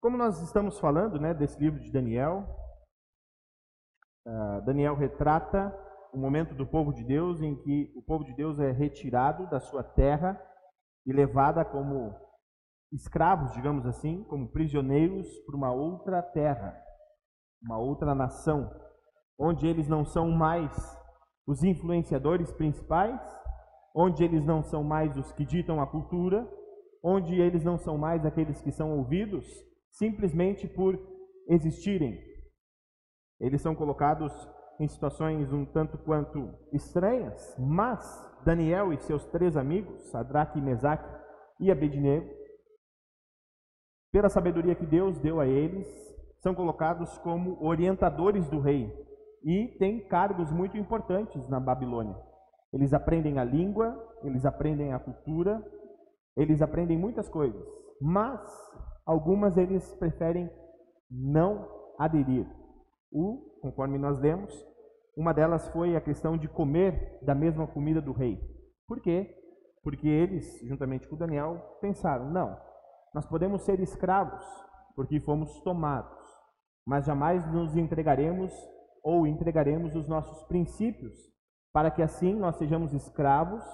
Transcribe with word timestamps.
Como 0.00 0.16
nós 0.16 0.40
estamos 0.42 0.78
falando 0.78 1.18
né, 1.18 1.34
desse 1.34 1.58
livro 1.58 1.80
de 1.80 1.90
Daniel, 1.90 2.46
uh, 4.24 4.64
Daniel 4.64 4.94
retrata 4.94 5.76
o 6.12 6.18
momento 6.18 6.54
do 6.54 6.64
povo 6.64 6.92
de 6.92 7.02
Deus 7.02 7.42
em 7.42 7.56
que 7.56 7.92
o 7.96 8.02
povo 8.02 8.22
de 8.24 8.32
Deus 8.32 8.60
é 8.60 8.70
retirado 8.70 9.50
da 9.50 9.58
sua 9.58 9.82
terra 9.82 10.40
e 11.04 11.12
levada 11.12 11.64
como 11.64 12.14
escravos, 12.92 13.52
digamos 13.52 13.84
assim, 13.86 14.22
como 14.24 14.52
prisioneiros 14.52 15.26
para 15.40 15.56
uma 15.56 15.72
outra 15.72 16.22
terra, 16.22 16.80
uma 17.60 17.76
outra 17.76 18.14
nação, 18.14 18.70
onde 19.36 19.66
eles 19.66 19.88
não 19.88 20.04
são 20.04 20.30
mais 20.30 20.70
os 21.44 21.64
influenciadores 21.64 22.52
principais, 22.52 23.20
onde 23.92 24.22
eles 24.22 24.44
não 24.46 24.62
são 24.62 24.84
mais 24.84 25.16
os 25.16 25.32
que 25.32 25.44
ditam 25.44 25.80
a 25.80 25.86
cultura, 25.88 26.48
onde 27.02 27.34
eles 27.40 27.64
não 27.64 27.76
são 27.76 27.98
mais 27.98 28.24
aqueles 28.24 28.62
que 28.62 28.70
são 28.70 28.96
ouvidos 28.96 29.44
simplesmente 29.92 30.66
por 30.68 30.98
existirem. 31.48 32.18
Eles 33.40 33.60
são 33.60 33.74
colocados 33.74 34.32
em 34.80 34.86
situações 34.86 35.52
um 35.52 35.64
tanto 35.64 35.98
quanto 35.98 36.54
estranhas, 36.72 37.56
mas 37.58 38.02
Daniel 38.44 38.92
e 38.92 38.98
seus 38.98 39.24
três 39.26 39.56
amigos, 39.56 40.10
Sadraque, 40.10 40.60
Mesaque 40.60 41.08
e 41.60 41.70
Abednego, 41.70 42.28
pela 44.12 44.28
sabedoria 44.28 44.74
que 44.74 44.86
Deus 44.86 45.18
deu 45.18 45.40
a 45.40 45.46
eles, 45.46 45.86
são 46.40 46.54
colocados 46.54 47.18
como 47.18 47.62
orientadores 47.62 48.48
do 48.48 48.60
rei 48.60 48.90
e 49.44 49.76
têm 49.78 50.06
cargos 50.06 50.50
muito 50.50 50.76
importantes 50.76 51.48
na 51.48 51.60
Babilônia. 51.60 52.16
Eles 52.72 52.92
aprendem 52.92 53.38
a 53.38 53.44
língua, 53.44 53.96
eles 54.22 54.44
aprendem 54.44 54.92
a 54.92 54.98
cultura, 54.98 55.62
eles 56.36 56.62
aprendem 56.62 56.96
muitas 56.96 57.28
coisas, 57.28 57.62
mas 58.00 58.40
algumas 59.08 59.56
eles 59.56 59.94
preferem 59.94 60.50
não 61.10 61.66
aderir. 61.98 62.46
O, 63.10 63.58
conforme 63.62 63.96
nós 63.96 64.18
lemos, 64.18 64.54
uma 65.16 65.32
delas 65.32 65.66
foi 65.68 65.96
a 65.96 66.00
questão 66.00 66.36
de 66.36 66.46
comer 66.46 67.18
da 67.22 67.34
mesma 67.34 67.66
comida 67.66 68.02
do 68.02 68.12
rei. 68.12 68.38
Por 68.86 69.00
quê? 69.00 69.34
Porque 69.82 70.06
eles, 70.06 70.60
juntamente 70.60 71.08
com 71.08 71.16
Daniel, 71.16 71.78
pensaram: 71.80 72.30
não, 72.30 72.54
nós 73.14 73.24
podemos 73.24 73.62
ser 73.62 73.80
escravos 73.80 74.44
porque 74.94 75.18
fomos 75.20 75.58
tomados, 75.62 76.18
mas 76.86 77.06
jamais 77.06 77.50
nos 77.50 77.74
entregaremos 77.76 78.52
ou 79.02 79.26
entregaremos 79.26 79.94
os 79.96 80.06
nossos 80.06 80.42
princípios 80.44 81.14
para 81.72 81.90
que 81.90 82.02
assim 82.02 82.34
nós 82.34 82.56
sejamos 82.56 82.92
escravos 82.92 83.64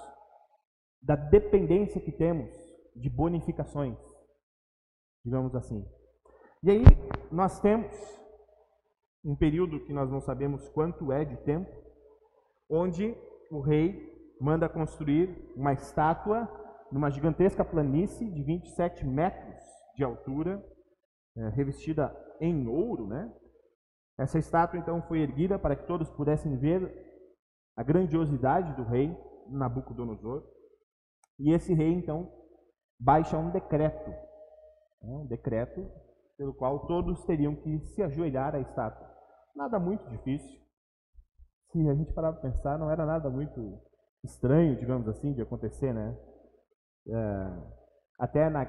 da 1.01 1.15
dependência 1.15 1.99
que 1.99 2.11
temos 2.11 2.49
de 2.95 3.09
bonificações, 3.09 3.97
digamos 5.25 5.55
assim. 5.55 5.83
E 6.63 6.69
aí 6.69 6.83
nós 7.31 7.59
temos 7.59 7.91
um 9.23 9.35
período 9.35 9.83
que 9.83 9.91
nós 9.91 10.09
não 10.09 10.21
sabemos 10.21 10.69
quanto 10.69 11.11
é 11.11 11.25
de 11.25 11.35
tempo, 11.37 11.71
onde 12.69 13.17
o 13.49 13.59
rei 13.59 14.13
manda 14.39 14.69
construir 14.69 15.51
uma 15.55 15.73
estátua 15.73 16.47
numa 16.91 17.09
gigantesca 17.09 17.65
planície 17.65 18.29
de 18.31 18.43
27 18.43 19.05
metros 19.05 19.59
de 19.95 20.03
altura, 20.03 20.63
é, 21.35 21.49
revestida 21.49 22.15
em 22.39 22.67
ouro, 22.67 23.07
né? 23.07 23.33
Essa 24.17 24.39
estátua 24.39 24.79
então 24.79 25.01
foi 25.03 25.19
erguida 25.19 25.57
para 25.59 25.75
que 25.75 25.87
todos 25.87 26.09
pudessem 26.11 26.57
ver 26.57 27.05
a 27.75 27.83
grandiosidade 27.83 28.73
do 28.75 28.83
rei 28.83 29.15
Nabucodonosor. 29.49 30.43
E 31.39 31.53
esse 31.53 31.73
rei 31.73 31.91
então 31.93 32.31
baixa 32.99 33.37
um 33.37 33.51
decreto? 33.51 34.24
Um 35.07 35.25
decreto 35.25 35.85
pelo 36.37 36.53
qual 36.53 36.85
todos 36.87 37.23
teriam 37.25 37.55
que 37.55 37.79
se 37.87 38.03
ajoelhar 38.03 38.55
à 38.55 38.59
estátua. 38.59 39.09
Nada 39.55 39.79
muito 39.79 40.07
difícil. 40.09 40.59
Se 41.71 41.89
a 41.89 41.93
gente 41.93 42.13
parar 42.13 42.33
para 42.33 42.41
pensar, 42.41 42.77
não 42.77 42.89
era 42.89 43.05
nada 43.05 43.29
muito 43.29 43.81
estranho, 44.23 44.77
digamos 44.77 45.07
assim, 45.07 45.33
de 45.33 45.41
acontecer, 45.41 45.93
né? 45.93 46.17
É, 47.07 47.15
até 48.19 48.49
na, 48.49 48.65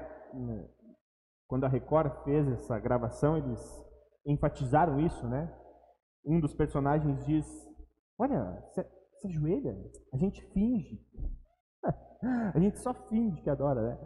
quando 1.47 1.65
a 1.65 1.69
Record 1.69 2.23
fez 2.23 2.47
essa 2.49 2.77
gravação, 2.79 3.37
eles 3.37 3.85
enfatizaram 4.25 4.99
isso, 4.99 5.27
né? 5.27 5.53
Um 6.25 6.39
dos 6.39 6.53
personagens 6.53 7.25
diz: 7.25 7.45
Olha, 8.17 8.61
você 8.69 8.85
ajoelha? 9.25 9.75
A 10.13 10.17
gente 10.17 10.41
finge. 10.51 11.01
a 12.53 12.59
gente 12.59 12.79
só 12.79 12.93
finge 12.93 13.41
que 13.41 13.49
adora, 13.49 13.81
né? 13.81 13.97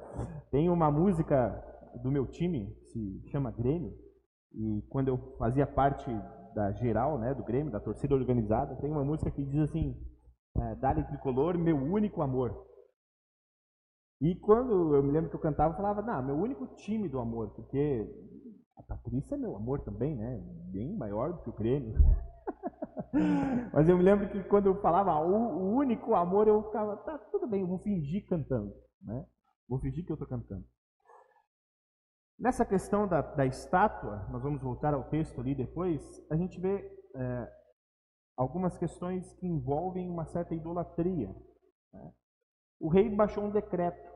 Tem 0.52 0.70
uma 0.70 0.92
música 0.92 1.71
do 2.00 2.12
meu 2.12 2.28
time, 2.28 2.76
se 2.92 3.22
chama 3.30 3.52
Grêmio, 3.52 3.94
e 4.54 4.82
quando 4.90 5.08
eu 5.08 5.18
fazia 5.38 5.66
parte 5.66 6.10
da 6.54 6.72
geral, 6.74 7.18
né, 7.18 7.34
do 7.34 7.44
Grêmio, 7.44 7.72
da 7.72 7.80
torcida 7.80 8.16
organizada, 8.16 8.76
tem 8.78 8.92
uma 8.92 9.04
música 9.04 9.32
que 9.32 9.46
diz 9.46 9.62
assim: 9.62 9.96
é, 10.58 10.76
Dali 10.76 11.04
Tricolor, 11.06 11.58
meu 11.58 11.78
único 11.78 12.22
amor. 12.22 12.68
E 14.22 14.36
quando 14.36 14.96
eu 14.96 15.02
me 15.02 15.12
lembro 15.12 15.30
que 15.30 15.36
eu 15.36 15.40
cantava, 15.40 15.74
eu 15.74 15.78
falava, 15.78 16.02
não, 16.02 16.24
meu 16.24 16.36
único 16.36 16.68
time 16.76 17.10
do 17.10 17.20
amor, 17.20 17.50
porque 17.56 18.08
a 18.78 18.84
Patrícia 18.84 19.34
é 19.34 19.38
meu 19.38 19.56
amor 19.56 19.82
também, 19.82 20.16
né? 20.16 20.40
Bem 20.72 20.96
maior 20.96 21.34
do 21.34 21.42
que 21.42 21.50
o 21.50 21.54
Grêmio. 21.54 21.94
Mas 23.74 23.90
eu 23.90 23.98
me 23.98 24.04
lembro 24.04 24.30
que 24.30 24.44
quando 24.44 24.68
eu 24.68 24.80
falava 24.80 25.20
o, 25.20 25.76
único 25.76 26.14
amor, 26.14 26.48
eu 26.48 26.64
ficava, 26.64 26.98
tá, 26.98 27.18
tudo 27.32 27.48
bem, 27.48 27.62
eu 27.62 27.68
vou 27.68 27.80
fingir 27.80 28.28
cantando, 28.28 28.74
né? 29.02 29.26
Vou 29.68 29.80
fingir 29.80 30.06
que 30.06 30.12
eu 30.12 30.16
estou 30.16 30.28
cantando. 30.28 30.66
Nessa 32.42 32.66
questão 32.66 33.08
da, 33.08 33.22
da, 33.22 33.46
estátua, 33.46 34.28
nós 34.32 34.42
vamos 34.42 34.64
voltar 34.64 34.96
ao 34.96 35.04
texto 35.04 35.40
ali 35.40 35.54
depois, 35.54 36.02
a 36.28 36.36
gente 36.36 36.60
vê 36.60 36.92
é, 37.16 37.54
algumas 38.36 38.76
questões 38.80 39.32
que 39.36 39.46
envolvem 39.46 40.10
uma 40.10 40.26
certa 40.26 40.56
idolatria. 40.56 41.28
Né? 41.94 42.14
O 42.80 42.90
rei 42.90 43.08
baixou 43.16 43.44
um 43.44 43.52
decreto. 43.52 44.12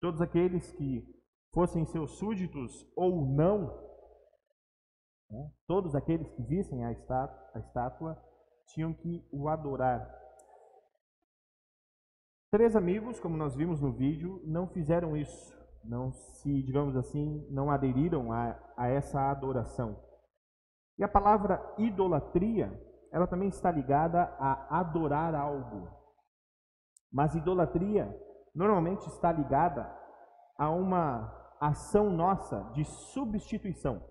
Todos 0.00 0.22
aqueles 0.22 0.70
que 0.70 1.04
fossem 1.52 1.84
seus 1.86 2.12
súditos 2.12 2.88
ou 2.94 3.26
não, 3.26 3.76
né? 5.28 5.50
todos 5.66 5.96
aqueles 5.96 6.30
que 6.30 6.42
vissem 6.44 6.84
a 6.84 6.92
estátua, 6.92 7.50
a 7.54 7.58
estátua 7.58 8.24
tinham 8.68 8.94
que 8.94 9.26
o 9.32 9.48
adorar. 9.48 10.08
Três 12.52 12.76
amigos, 12.76 13.18
como 13.18 13.36
nós 13.36 13.56
vimos 13.56 13.80
no 13.80 13.92
vídeo, 13.92 14.40
não 14.46 14.68
fizeram 14.68 15.16
isso 15.16 15.57
não 15.88 16.12
se, 16.12 16.62
digamos 16.62 16.94
assim, 16.96 17.46
não 17.50 17.70
aderiram 17.70 18.30
a, 18.30 18.56
a 18.76 18.88
essa 18.88 19.30
adoração. 19.30 19.98
E 20.98 21.02
a 21.02 21.08
palavra 21.08 21.74
idolatria, 21.78 22.70
ela 23.10 23.26
também 23.26 23.48
está 23.48 23.70
ligada 23.70 24.24
a 24.38 24.80
adorar 24.80 25.34
algo. 25.34 25.88
Mas 27.10 27.34
idolatria 27.34 28.06
normalmente 28.54 29.06
está 29.06 29.32
ligada 29.32 29.90
a 30.58 30.68
uma 30.68 31.34
ação 31.58 32.10
nossa 32.10 32.70
de 32.74 32.84
substituição. 32.84 34.06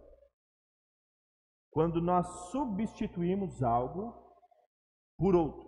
Quando 1.72 2.02
nós 2.02 2.26
substituímos 2.50 3.62
algo 3.62 4.16
por 5.16 5.36
outro. 5.36 5.68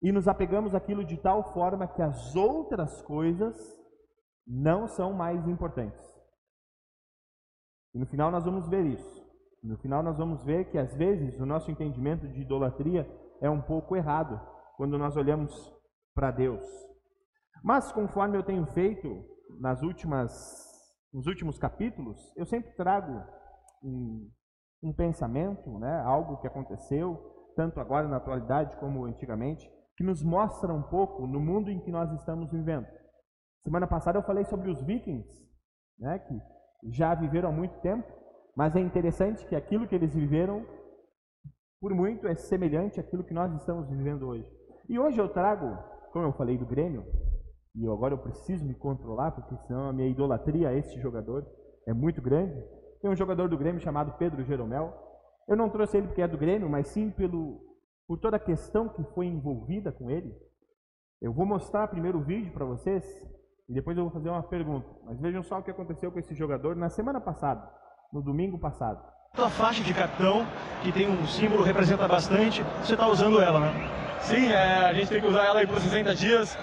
E 0.00 0.12
nos 0.12 0.28
apegamos 0.28 0.72
àquilo 0.72 1.04
de 1.04 1.16
tal 1.16 1.52
forma 1.52 1.88
que 1.88 2.02
as 2.02 2.36
outras 2.36 3.02
coisas 3.02 3.81
não 4.46 4.86
são 4.86 5.12
mais 5.12 5.46
importantes. 5.46 6.02
E 7.94 7.98
no 7.98 8.06
final 8.06 8.30
nós 8.30 8.44
vamos 8.44 8.68
ver 8.68 8.86
isso. 8.86 9.22
No 9.62 9.78
final 9.78 10.02
nós 10.02 10.16
vamos 10.16 10.42
ver 10.44 10.70
que 10.70 10.78
às 10.78 10.94
vezes 10.94 11.38
o 11.38 11.46
nosso 11.46 11.70
entendimento 11.70 12.26
de 12.28 12.40
idolatria 12.40 13.08
é 13.40 13.48
um 13.48 13.60
pouco 13.60 13.94
errado 13.94 14.40
quando 14.76 14.98
nós 14.98 15.16
olhamos 15.16 15.52
para 16.14 16.30
Deus. 16.30 16.64
Mas 17.62 17.92
conforme 17.92 18.36
eu 18.36 18.42
tenho 18.42 18.66
feito 18.66 19.24
nas 19.60 19.82
últimas 19.82 20.70
nos 21.12 21.26
últimos 21.26 21.58
capítulos, 21.58 22.32
eu 22.36 22.46
sempre 22.46 22.74
trago 22.74 23.22
um, 23.84 24.30
um 24.82 24.94
pensamento, 24.94 25.78
né, 25.78 26.00
algo 26.06 26.38
que 26.38 26.46
aconteceu 26.46 27.32
tanto 27.54 27.78
agora 27.78 28.08
na 28.08 28.16
atualidade 28.16 28.74
como 28.78 29.04
antigamente, 29.04 29.70
que 29.94 30.02
nos 30.02 30.22
mostra 30.22 30.72
um 30.72 30.82
pouco 30.82 31.26
no 31.26 31.38
mundo 31.38 31.70
em 31.70 31.78
que 31.80 31.90
nós 31.90 32.10
estamos 32.12 32.50
vivendo. 32.50 32.86
Semana 33.64 33.86
passada 33.86 34.18
eu 34.18 34.22
falei 34.22 34.44
sobre 34.44 34.70
os 34.70 34.80
vikings, 34.82 35.48
né, 35.98 36.18
que 36.18 36.40
já 36.90 37.14
viveram 37.14 37.50
há 37.50 37.52
muito 37.52 37.78
tempo, 37.80 38.06
mas 38.56 38.74
é 38.74 38.80
interessante 38.80 39.46
que 39.46 39.54
aquilo 39.54 39.86
que 39.86 39.94
eles 39.94 40.14
viveram, 40.14 40.66
por 41.80 41.94
muito, 41.94 42.26
é 42.26 42.34
semelhante 42.34 42.98
àquilo 42.98 43.24
que 43.24 43.32
nós 43.32 43.54
estamos 43.54 43.88
vivendo 43.88 44.26
hoje. 44.26 44.50
E 44.88 44.98
hoje 44.98 45.18
eu 45.18 45.28
trago, 45.28 45.78
como 46.12 46.26
eu 46.26 46.32
falei 46.32 46.58
do 46.58 46.66
Grêmio, 46.66 47.06
e 47.74 47.86
agora 47.86 48.14
eu 48.14 48.18
preciso 48.18 48.64
me 48.64 48.74
controlar, 48.74 49.30
porque 49.30 49.56
senão 49.66 49.88
a 49.88 49.92
minha 49.92 50.08
idolatria 50.08 50.68
a 50.68 50.74
esse 50.74 51.00
jogador 51.00 51.46
é 51.86 51.92
muito 51.92 52.20
grande. 52.20 52.62
Tem 53.00 53.10
um 53.10 53.16
jogador 53.16 53.48
do 53.48 53.56
Grêmio 53.56 53.80
chamado 53.80 54.12
Pedro 54.18 54.44
Jeromel. 54.44 54.92
Eu 55.48 55.56
não 55.56 55.70
trouxe 55.70 55.96
ele 55.96 56.08
porque 56.08 56.22
é 56.22 56.28
do 56.28 56.36
Grêmio, 56.36 56.68
mas 56.68 56.88
sim 56.88 57.10
pelo, 57.10 57.60
por 58.06 58.18
toda 58.18 58.36
a 58.36 58.40
questão 58.40 58.88
que 58.88 59.02
foi 59.14 59.26
envolvida 59.26 59.90
com 59.90 60.10
ele. 60.10 60.36
Eu 61.20 61.32
vou 61.32 61.46
mostrar 61.46 61.88
primeiro 61.88 62.18
o 62.18 62.24
vídeo 62.24 62.52
para 62.52 62.66
vocês, 62.66 63.04
E 63.72 63.74
depois 63.74 63.96
eu 63.96 64.04
vou 64.04 64.12
fazer 64.12 64.28
uma 64.28 64.42
pergunta. 64.42 64.86
Mas 65.02 65.18
vejam 65.18 65.42
só 65.42 65.58
o 65.58 65.62
que 65.62 65.70
aconteceu 65.70 66.12
com 66.12 66.18
esse 66.18 66.34
jogador 66.34 66.76
na 66.76 66.90
semana 66.90 67.18
passada, 67.18 67.66
no 68.12 68.20
domingo 68.20 68.58
passado. 68.58 69.02
A 69.32 69.48
faixa 69.48 69.82
de 69.82 69.94
capitão, 69.94 70.44
que 70.82 70.92
tem 70.92 71.08
um 71.08 71.26
símbolo, 71.26 71.62
representa 71.62 72.06
bastante, 72.06 72.62
você 72.84 72.92
está 72.92 73.08
usando 73.08 73.40
ela, 73.40 73.60
né? 73.60 73.72
Sim, 74.20 74.48
é, 74.48 74.84
a 74.84 74.92
gente 74.92 75.08
tem 75.08 75.22
que 75.22 75.26
usar 75.26 75.46
ela 75.46 75.60
aí 75.60 75.66
por 75.66 75.80
60 75.80 76.14
dias 76.14 76.54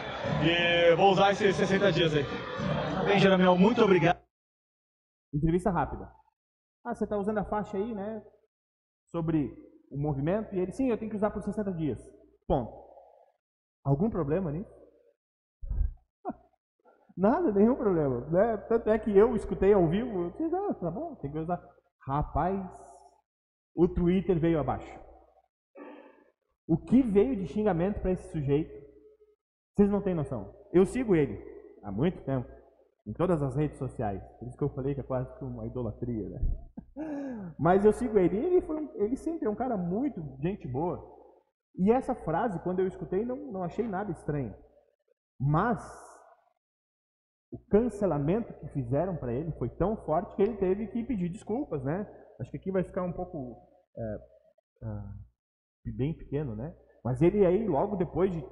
e 0.44 0.96
vou 0.96 1.12
usar 1.12 1.32
esses 1.32 1.56
60 1.56 1.92
dias 1.92 2.14
aí. 2.14 2.24
Bem, 3.08 3.18
Jeramiel, 3.18 3.58
muito 3.58 3.84
obrigado. 3.84 4.20
Entrevista 5.34 5.72
rápida. 5.72 6.12
Ah, 6.86 6.94
você 6.94 7.06
está 7.06 7.18
usando 7.18 7.40
a 7.40 7.44
faixa 7.44 7.76
aí, 7.76 7.92
né? 7.92 8.22
Sobre 9.08 9.52
o 9.90 9.98
movimento. 9.98 10.54
E 10.54 10.60
ele, 10.60 10.72
sim, 10.72 10.92
eu 10.92 10.98
tenho 10.98 11.10
que 11.10 11.18
usar 11.18 11.32
por 11.32 11.42
60 11.42 11.74
dias. 11.74 12.00
Ponto. 12.48 12.72
Algum 13.84 14.12
problema 14.12 14.52
nisso? 14.52 14.79
Nada, 17.20 17.52
nenhum 17.52 17.76
problema. 17.76 18.22
Né? 18.28 18.56
Tanto 18.70 18.90
é 18.90 18.98
que 18.98 19.16
eu 19.16 19.36
escutei 19.36 19.74
ao 19.74 19.86
vivo, 19.90 20.24
eu 20.24 20.30
disse, 20.30 20.56
ah, 20.56 20.74
tá 20.74 20.90
bom, 20.90 21.16
tem 21.16 21.30
que 21.30 21.38
usar. 21.38 21.62
Rapaz, 22.08 22.66
o 23.76 23.90
Twitter 23.90 24.40
veio 24.40 24.58
abaixo. 24.58 24.98
O 26.66 26.78
que 26.78 27.02
veio 27.02 27.36
de 27.36 27.46
xingamento 27.48 28.00
para 28.00 28.12
esse 28.12 28.32
sujeito, 28.32 28.72
vocês 29.76 29.90
não 29.90 30.02
têm 30.02 30.16
noção. 30.16 30.56
Eu 30.72 30.86
sigo 30.86 31.14
ele 31.14 31.44
há 31.84 31.92
muito 31.92 32.24
tempo, 32.24 32.48
em 33.06 33.12
todas 33.12 33.42
as 33.42 33.54
redes 33.54 33.78
sociais. 33.78 34.24
Por 34.40 34.48
isso 34.48 34.58
que 34.58 34.64
eu 34.64 34.70
falei 34.70 34.96
que 34.96 35.02
é 35.02 35.04
quase 35.04 35.30
uma 35.44 35.66
idolatria, 35.66 36.30
né? 36.30 36.40
Mas 37.60 37.84
eu 37.84 37.92
sigo 37.92 38.18
ele. 38.18 38.38
Ele, 38.38 38.62
foi 38.62 38.90
ele 38.96 39.18
sempre 39.18 39.46
é 39.46 39.50
um 39.50 39.56
cara 39.56 39.76
muito 39.76 40.24
gente 40.40 40.66
boa. 40.70 41.06
E 41.76 41.92
essa 41.92 42.16
frase, 42.16 42.60
quando 42.60 42.80
eu 42.80 42.88
escutei, 42.88 43.26
não, 43.26 43.36
não 43.36 43.64
achei 43.64 43.86
nada 43.86 44.10
estranho. 44.10 44.56
Mas 45.38 46.09
o 47.52 47.58
cancelamento 47.70 48.54
que 48.54 48.68
fizeram 48.70 49.16
para 49.16 49.34
ele 49.34 49.52
foi 49.54 49.70
tão 49.70 49.98
forte 50.06 50.36
que 50.36 50.42
ele 50.42 50.58
teve 50.58 50.88
que 50.88 51.04
pedir 51.04 51.30
desculpas, 51.30 51.84
né? 51.84 52.08
Acho 52.40 52.52
que 52.52 52.58
aqui 52.58 52.72
vai 52.72 52.84
ficar 52.84 53.04
um 53.04 53.12
pouco 53.12 53.58
é, 53.98 54.18
é, 54.84 55.92
bem 55.92 56.16
pequeno, 56.16 56.56
né? 56.56 56.76
Mas 57.04 57.22
ele 57.22 57.46
aí, 57.46 57.68
logo 57.68 57.96
depois 57.96 58.32
de 58.32 58.46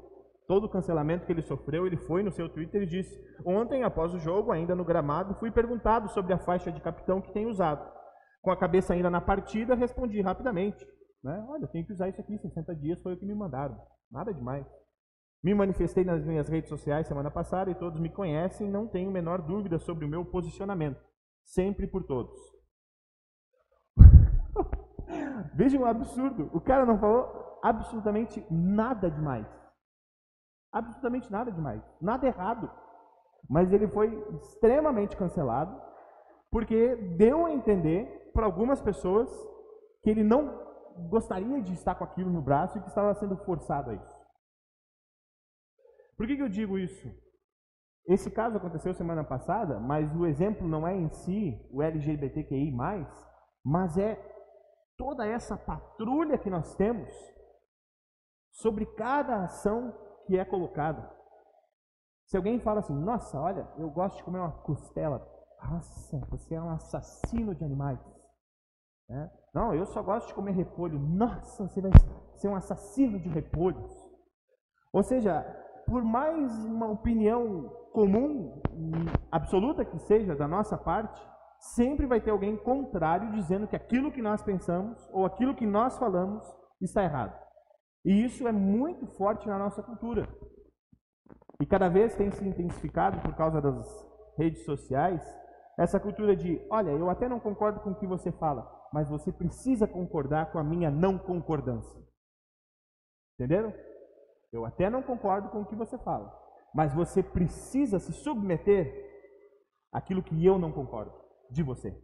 todo 0.48 0.66
o 0.66 0.70
cancelamento 0.70 1.26
que 1.26 1.32
ele 1.32 1.42
sofreu, 1.42 1.86
ele 1.86 1.98
foi 1.98 2.24
no 2.24 2.32
seu 2.32 2.50
Twitter 2.50 2.82
e 2.84 2.88
disse: 2.88 3.16
Ontem, 3.46 3.84
após 3.84 4.14
o 4.14 4.20
jogo, 4.20 4.52
ainda 4.52 4.74
no 4.74 4.86
gramado, 4.86 5.36
fui 5.36 5.52
perguntado 5.52 6.10
sobre 6.10 6.34
a 6.34 6.40
faixa 6.40 6.72
de 6.72 6.82
capitão 6.82 7.22
que 7.22 7.34
tem 7.34 7.46
usado. 7.46 7.88
Com 8.42 8.52
a 8.52 8.58
cabeça 8.58 8.94
ainda 8.94 9.10
na 9.10 9.22
partida, 9.22 9.76
respondi 9.76 10.22
rapidamente: 10.22 10.84
né? 11.24 11.46
Olha, 11.50 11.64
eu 11.64 11.68
tenho 11.68 11.86
que 11.86 11.94
usar 11.94 12.10
isso 12.10 12.22
aqui, 12.22 12.38
60 12.38 12.76
dias 12.76 13.02
foi 13.02 13.14
o 13.14 13.18
que 13.18 13.26
me 13.26 13.36
mandaram. 13.36 13.78
Nada 14.12 14.34
demais. 14.34 14.66
Me 15.44 15.54
manifestei 15.54 16.04
nas 16.04 16.26
minhas 16.26 16.50
redes 16.50 16.70
sociais 16.70 17.08
semana 17.08 17.30
passada 17.30 17.70
e 17.70 17.76
todos 17.76 18.00
me 18.00 18.10
conhecem, 18.10 18.70
não 18.70 18.88
tenho 18.88 19.12
menor 19.12 19.42
dúvida 19.42 19.78
sobre 19.78 20.06
o 20.06 20.08
meu 20.08 20.26
posicionamento. 20.26 21.02
Sempre 21.44 21.88
por 21.88 22.04
todos. 22.04 22.36
Veja 25.54 25.78
um 25.78 25.86
absurdo. 25.86 26.50
O 26.54 26.60
cara 26.60 26.86
não 26.86 26.98
falou 27.00 27.60
absolutamente 27.64 28.46
nada 28.50 29.10
demais. 29.10 29.48
Absolutamente 30.72 31.32
nada 31.32 31.52
demais. 31.52 31.82
Nada 32.02 32.28
errado. 32.28 32.70
Mas 33.50 33.72
ele 33.72 33.88
foi 33.88 34.12
extremamente 34.36 35.16
cancelado 35.16 35.80
porque 36.52 36.96
deu 37.18 37.46
a 37.46 37.52
entender 37.52 38.32
para 38.34 38.46
algumas 38.46 38.82
pessoas 38.82 39.30
que 40.02 40.10
ele 40.10 40.24
não 40.24 40.66
gostaria 41.10 41.62
de 41.62 41.74
estar 41.74 41.96
com 41.96 42.04
aquilo 42.04 42.32
no 42.32 42.42
braço 42.42 42.78
e 42.78 42.82
que 42.82 42.88
estava 42.88 43.14
sendo 43.14 43.38
forçado 43.38 43.92
a 43.92 43.94
isso. 43.94 44.17
Por 46.18 46.26
que, 46.26 46.36
que 46.36 46.42
eu 46.42 46.50
digo 46.50 46.78
isso? 46.78 47.08
Esse 48.08 48.32
caso 48.32 48.58
aconteceu 48.58 48.94
semana 48.94 49.24
passada, 49.24 49.80
mas 49.80 50.14
o 50.16 50.26
exemplo 50.26 50.68
não 50.68 50.88
é 50.88 50.96
em 50.96 51.10
si 51.10 51.60
o 51.72 51.84
LGBTQI, 51.84 52.72
mas 53.64 53.98
é 53.98 54.16
toda 54.98 55.28
essa 55.28 55.56
patrulha 55.58 56.38
que 56.38 56.50
nós 56.50 56.74
temos 56.76 57.14
sobre 58.52 58.86
cada 58.86 59.44
ação 59.44 59.94
que 60.26 60.38
é 60.38 60.44
colocada. 60.44 61.16
Se 62.26 62.36
alguém 62.36 62.60
fala 62.60 62.80
assim, 62.80 62.96
nossa, 62.96 63.40
olha, 63.40 63.68
eu 63.78 63.90
gosto 63.90 64.18
de 64.18 64.24
comer 64.24 64.40
uma 64.40 64.52
costela, 64.64 65.26
nossa, 65.62 66.18
você 66.30 66.56
é 66.56 66.62
um 66.62 66.72
assassino 66.72 67.54
de 67.54 67.64
animais. 67.64 68.00
É? 69.10 69.30
Não, 69.54 69.74
eu 69.74 69.86
só 69.86 70.04
gosto 70.04 70.28
de 70.28 70.34
comer 70.34 70.52
repolho, 70.52 71.00
nossa, 71.00 71.68
você 71.68 71.80
vai 71.80 71.92
ser 72.36 72.50
um 72.50 72.56
assassino 72.56 73.20
de 73.20 73.30
repolhos. 73.30 73.94
Ou 74.92 75.04
seja, 75.04 75.46
por 75.88 76.04
mais 76.04 76.66
uma 76.66 76.92
opinião 76.92 77.70
comum, 77.94 78.62
absoluta 79.32 79.86
que 79.86 79.98
seja 80.00 80.36
da 80.36 80.48
nossa 80.48 80.78
parte, 80.78 81.26
sempre 81.60 82.06
vai 82.06 82.20
ter 82.20 82.30
alguém 82.30 82.58
contrário 82.58 83.32
dizendo 83.32 83.68
que 83.68 83.76
aquilo 83.76 84.12
que 84.12 84.22
nós 84.22 84.44
pensamos 84.44 85.10
ou 85.12 85.26
aquilo 85.26 85.56
que 85.56 85.66
nós 85.66 85.98
falamos 85.98 86.44
está 86.82 87.04
errado. 87.04 87.36
E 88.06 88.24
isso 88.24 88.48
é 88.48 88.52
muito 88.52 89.08
forte 89.08 89.48
na 89.48 89.58
nossa 89.58 89.82
cultura. 89.82 90.28
E 91.60 91.66
cada 91.66 91.90
vez 91.90 92.16
tem 92.16 92.30
se 92.32 92.46
intensificado 92.46 93.20
por 93.22 93.34
causa 93.36 93.62
das 93.62 93.88
redes 94.38 94.64
sociais 94.66 95.24
essa 95.80 96.00
cultura 96.00 96.36
de, 96.36 96.60
olha, 96.70 96.92
eu 96.92 97.10
até 97.10 97.30
não 97.30 97.40
concordo 97.40 97.80
com 97.80 97.92
o 97.92 97.96
que 97.96 98.06
você 98.06 98.32
fala, 98.32 98.70
mas 98.92 99.10
você 99.10 99.32
precisa 99.32 99.88
concordar 99.88 100.52
com 100.52 100.60
a 100.60 100.64
minha 100.64 100.92
não 100.92 101.18
concordância. 101.18 102.00
Entenderam? 103.40 103.74
Eu 104.58 104.66
até 104.66 104.90
não 104.90 105.04
concordo 105.04 105.50
com 105.50 105.62
o 105.62 105.66
que 105.68 105.76
você 105.76 106.00
fala, 106.00 106.36
mas 106.74 106.92
você 106.92 107.22
precisa 107.22 108.00
se 108.00 108.12
submeter 108.12 108.92
àquilo 109.92 110.24
que 110.24 110.44
eu 110.44 110.58
não 110.58 110.72
concordo 110.72 111.14
de 111.52 111.62
você. 111.62 111.96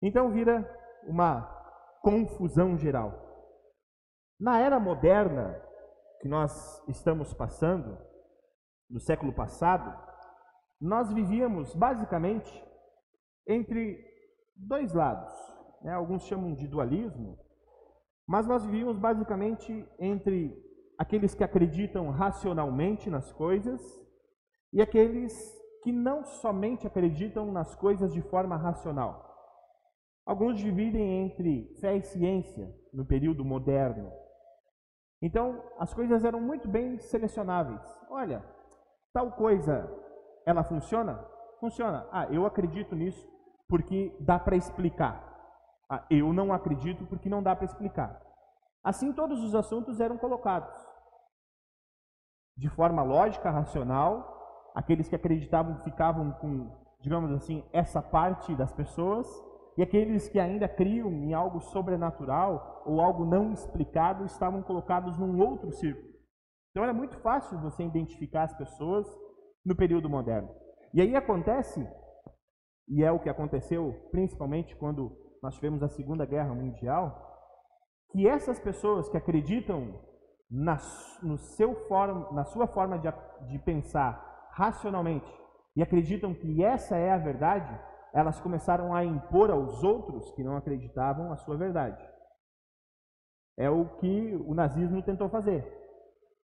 Então 0.00 0.32
vira 0.32 0.66
uma 1.06 1.42
confusão 2.00 2.78
geral. 2.78 3.12
Na 4.40 4.58
era 4.58 4.80
moderna 4.80 5.60
que 6.22 6.28
nós 6.28 6.82
estamos 6.88 7.34
passando, 7.34 7.98
no 8.88 8.98
século 8.98 9.30
passado, 9.30 9.94
nós 10.80 11.12
vivíamos 11.12 11.74
basicamente 11.74 12.64
entre 13.46 14.02
dois 14.56 14.94
lados. 14.94 15.30
Né? 15.82 15.92
Alguns 15.92 16.22
chamam 16.24 16.54
de 16.54 16.66
dualismo, 16.66 17.38
mas 18.26 18.46
nós 18.46 18.64
vivíamos 18.64 18.98
basicamente 18.98 19.86
entre 19.98 20.73
aqueles 20.98 21.34
que 21.34 21.44
acreditam 21.44 22.10
racionalmente 22.10 23.10
nas 23.10 23.32
coisas 23.32 23.80
e 24.72 24.80
aqueles 24.80 25.32
que 25.82 25.92
não 25.92 26.24
somente 26.24 26.86
acreditam 26.86 27.52
nas 27.52 27.74
coisas 27.74 28.12
de 28.12 28.22
forma 28.22 28.56
racional. 28.56 29.32
Alguns 30.26 30.58
dividem 30.58 31.26
entre 31.26 31.74
fé 31.80 31.96
e 31.96 32.02
ciência 32.02 32.74
no 32.92 33.04
período 33.04 33.44
moderno. 33.44 34.10
Então, 35.20 35.62
as 35.78 35.92
coisas 35.92 36.24
eram 36.24 36.40
muito 36.40 36.66
bem 36.66 36.98
selecionáveis. 36.98 37.82
Olha, 38.10 38.42
tal 39.12 39.32
coisa, 39.32 39.90
ela 40.46 40.64
funciona? 40.64 41.22
Funciona. 41.60 42.08
Ah, 42.10 42.26
eu 42.30 42.46
acredito 42.46 42.94
nisso 42.94 43.28
porque 43.68 44.16
dá 44.20 44.38
para 44.38 44.56
explicar. 44.56 45.32
Ah, 45.90 46.04
eu 46.10 46.32
não 46.32 46.52
acredito 46.52 47.04
porque 47.06 47.28
não 47.28 47.42
dá 47.42 47.54
para 47.54 47.66
explicar. 47.66 48.20
Assim, 48.82 49.12
todos 49.12 49.42
os 49.42 49.54
assuntos 49.54 50.00
eram 50.00 50.18
colocados 50.18 50.74
de 52.56 52.68
forma 52.68 53.02
lógica, 53.02 53.50
racional. 53.50 54.72
Aqueles 54.74 55.08
que 55.08 55.16
acreditavam 55.16 55.78
ficavam 55.78 56.32
com, 56.32 56.70
digamos 57.00 57.30
assim, 57.32 57.64
essa 57.72 58.02
parte 58.02 58.54
das 58.54 58.72
pessoas. 58.72 59.26
E 59.76 59.82
aqueles 59.82 60.28
que 60.28 60.38
ainda 60.38 60.68
criam 60.68 61.12
em 61.12 61.34
algo 61.34 61.60
sobrenatural 61.60 62.82
ou 62.86 63.00
algo 63.00 63.24
não 63.24 63.52
explicado 63.52 64.24
estavam 64.24 64.62
colocados 64.62 65.18
num 65.18 65.40
outro 65.40 65.72
círculo. 65.72 66.14
Então 66.70 66.82
era 66.82 66.92
muito 66.92 67.16
fácil 67.18 67.58
você 67.60 67.84
identificar 67.84 68.44
as 68.44 68.54
pessoas 68.54 69.06
no 69.64 69.74
período 69.74 70.08
moderno. 70.08 70.48
E 70.92 71.00
aí 71.00 71.16
acontece, 71.16 71.84
e 72.88 73.02
é 73.02 73.10
o 73.10 73.18
que 73.18 73.28
aconteceu 73.28 74.08
principalmente 74.10 74.76
quando 74.76 75.16
nós 75.42 75.54
tivemos 75.56 75.82
a 75.82 75.88
Segunda 75.88 76.24
Guerra 76.24 76.54
Mundial, 76.54 77.32
que 78.10 78.28
essas 78.28 78.60
pessoas 78.60 79.08
que 79.08 79.16
acreditam 79.16 80.00
na, 80.50 80.76
no 81.22 81.38
seu 81.38 81.74
form, 81.86 82.32
na 82.34 82.44
sua 82.44 82.66
forma 82.66 82.98
de, 82.98 83.08
de 83.48 83.58
pensar 83.58 84.48
racionalmente 84.52 85.30
e 85.76 85.82
acreditam 85.82 86.32
que 86.32 86.64
essa 86.64 86.96
é 86.96 87.12
a 87.12 87.18
verdade, 87.18 87.78
elas 88.12 88.40
começaram 88.40 88.94
a 88.94 89.04
impor 89.04 89.50
aos 89.50 89.82
outros 89.82 90.30
que 90.32 90.44
não 90.44 90.56
acreditavam 90.56 91.32
a 91.32 91.36
sua 91.36 91.56
verdade. 91.56 92.02
É 93.56 93.68
o 93.68 93.86
que 93.96 94.34
o 94.46 94.54
nazismo 94.54 95.02
tentou 95.02 95.28
fazer. 95.28 95.64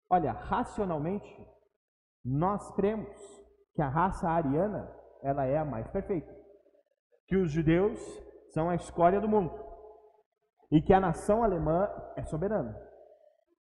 Olha, 0.08 0.32
racionalmente, 0.32 1.46
nós 2.24 2.70
cremos 2.72 3.16
que 3.74 3.82
a 3.82 3.88
raça 3.88 4.28
ariana 4.28 4.92
ela 5.22 5.44
é 5.44 5.58
a 5.58 5.64
mais 5.64 5.88
perfeita, 5.88 6.34
que 7.28 7.36
os 7.36 7.50
judeus 7.50 8.00
são 8.52 8.68
a 8.68 8.74
escória 8.74 9.20
do 9.20 9.28
mundo 9.28 9.52
e 10.70 10.80
que 10.80 10.92
a 10.92 11.00
nação 11.00 11.44
alemã 11.44 11.88
é 12.16 12.24
soberana. 12.24 12.89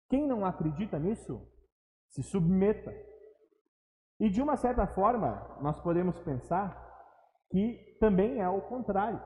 Quem 0.08 0.26
não 0.26 0.44
acredita 0.44 0.99
nisso, 0.99 1.40
se 2.11 2.23
submeta. 2.23 2.92
E 4.20 4.30
de 4.30 4.40
uma 4.40 4.56
certa 4.56 4.87
forma, 4.87 5.58
nós 5.61 5.80
podemos 5.80 6.18
pensar 6.20 6.82
que 7.50 7.96
também 8.00 8.40
é 8.40 8.49
o 8.49 8.62
contrário. 8.62 9.20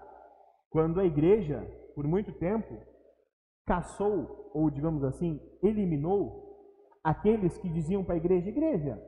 Quando 0.70 1.00
a 1.00 1.04
igreja, 1.04 1.60
por 1.94 2.06
muito 2.06 2.32
tempo, 2.32 2.78
caçou, 3.66 4.50
ou 4.54 4.70
digamos 4.70 5.04
assim, 5.04 5.40
eliminou 5.62 6.48
aqueles 7.04 7.56
que 7.58 7.68
diziam 7.68 8.04
para 8.04 8.14
a 8.14 8.18
igreja: 8.18 8.48
Igreja, 8.48 9.02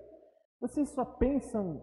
vocês 0.60 0.90
só 0.90 1.04
pensam 1.04 1.82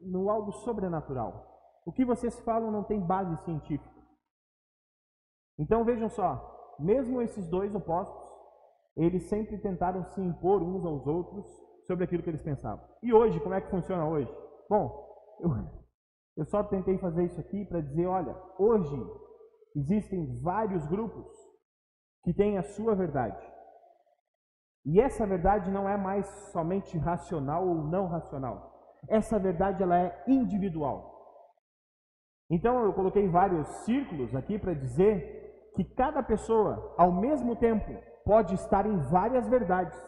no 0.00 0.28
algo 0.28 0.52
sobrenatural. 0.52 1.54
O 1.86 1.92
que 1.92 2.04
vocês 2.04 2.38
falam 2.40 2.70
não 2.72 2.82
tem 2.82 3.00
base 3.00 3.36
científica. 3.44 3.94
Então 5.56 5.84
vejam 5.84 6.08
só, 6.08 6.74
mesmo 6.78 7.22
esses 7.22 7.48
dois 7.48 7.74
opostos, 7.74 8.25
eles 8.96 9.28
sempre 9.28 9.58
tentaram 9.58 10.04
se 10.04 10.20
impor 10.20 10.62
uns 10.62 10.84
aos 10.84 11.06
outros 11.06 11.46
sobre 11.86 12.04
aquilo 12.04 12.22
que 12.22 12.30
eles 12.30 12.42
pensavam. 12.42 12.84
E 13.02 13.12
hoje, 13.12 13.38
como 13.40 13.54
é 13.54 13.60
que 13.60 13.70
funciona 13.70 14.08
hoje? 14.08 14.32
Bom, 14.68 15.06
eu, 15.40 15.50
eu 16.36 16.44
só 16.46 16.64
tentei 16.64 16.98
fazer 16.98 17.24
isso 17.24 17.40
aqui 17.40 17.64
para 17.64 17.80
dizer, 17.80 18.06
olha, 18.06 18.34
hoje 18.58 18.96
existem 19.74 20.40
vários 20.40 20.86
grupos 20.86 21.30
que 22.24 22.32
têm 22.32 22.56
a 22.58 22.62
sua 22.62 22.94
verdade. 22.94 23.46
E 24.84 25.00
essa 25.00 25.26
verdade 25.26 25.70
não 25.70 25.88
é 25.88 25.96
mais 25.96 26.26
somente 26.52 26.96
racional 26.96 27.66
ou 27.66 27.74
não 27.74 28.06
racional. 28.06 28.72
Essa 29.08 29.38
verdade 29.38 29.82
ela 29.82 29.98
é 29.98 30.24
individual. 30.26 31.14
Então 32.50 32.84
eu 32.84 32.92
coloquei 32.92 33.28
vários 33.28 33.66
círculos 33.84 34.34
aqui 34.34 34.58
para 34.58 34.74
dizer 34.74 35.70
que 35.74 35.84
cada 35.84 36.22
pessoa, 36.22 36.94
ao 36.96 37.12
mesmo 37.12 37.56
tempo, 37.56 37.92
pode 38.26 38.54
estar 38.54 38.84
em 38.84 38.98
várias 38.98 39.48
verdades. 39.48 39.98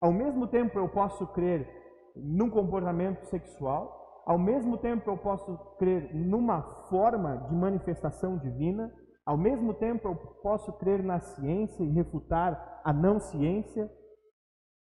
Ao 0.00 0.12
mesmo 0.12 0.46
tempo 0.46 0.78
eu 0.78 0.88
posso 0.88 1.26
crer 1.34 1.68
num 2.16 2.48
comportamento 2.48 3.24
sexual, 3.26 4.22
ao 4.24 4.38
mesmo 4.38 4.78
tempo 4.78 5.10
eu 5.10 5.18
posso 5.18 5.58
crer 5.78 6.14
numa 6.14 6.62
forma 6.88 7.36
de 7.48 7.54
manifestação 7.54 8.38
divina, 8.38 8.90
ao 9.30 9.36
mesmo 9.36 9.72
tempo, 9.72 10.08
eu 10.08 10.16
posso 10.42 10.72
crer 10.72 11.04
na 11.04 11.20
ciência 11.20 11.84
e 11.84 11.92
refutar 11.92 12.80
a 12.82 12.92
não 12.92 13.20
ciência. 13.20 13.88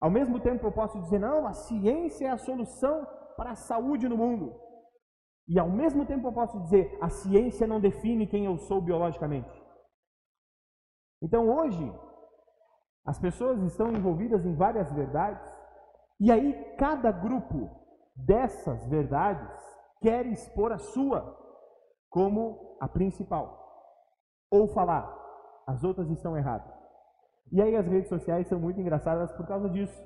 Ao 0.02 0.12
mesmo 0.12 0.38
tempo, 0.42 0.68
eu 0.68 0.72
posso 0.74 1.00
dizer, 1.00 1.18
não, 1.18 1.48
a 1.48 1.54
ciência 1.54 2.28
é 2.28 2.30
a 2.30 2.38
solução 2.38 3.08
para 3.38 3.52
a 3.52 3.56
saúde 3.56 4.06
no 4.10 4.18
mundo. 4.18 4.54
E 5.48 5.58
ao 5.58 5.70
mesmo 5.70 6.06
tempo, 6.06 6.28
eu 6.28 6.34
posso 6.34 6.60
dizer, 6.64 6.98
a 7.02 7.10
ciência 7.10 7.66
não 7.66 7.80
define 7.80 8.28
quem 8.28 8.44
eu 8.44 8.58
sou 8.58 8.82
biologicamente. 8.82 9.63
Então, 11.24 11.50
hoje, 11.50 11.92
as 13.06 13.18
pessoas 13.18 13.62
estão 13.64 13.92
envolvidas 13.92 14.46
em 14.46 14.54
várias 14.54 14.92
verdades, 14.92 15.50
e 16.20 16.32
aí 16.32 16.76
cada 16.78 17.12
grupo 17.12 17.72
dessas 18.16 18.86
verdades 18.88 19.50
quer 20.02 20.26
expor 20.26 20.74
a 20.74 20.78
sua 20.78 21.36
como 22.10 22.78
a 22.80 22.88
principal 22.88 23.64
ou 24.52 24.68
falar, 24.68 25.12
as 25.66 25.84
outras 25.84 26.08
estão 26.12 26.38
erradas. 26.38 26.72
E 27.52 27.60
aí 27.60 27.76
as 27.76 27.88
redes 27.88 28.10
sociais 28.10 28.48
são 28.48 28.60
muito 28.60 28.80
engraçadas 28.80 29.32
por 29.34 29.48
causa 29.48 29.68
disso. 29.68 30.00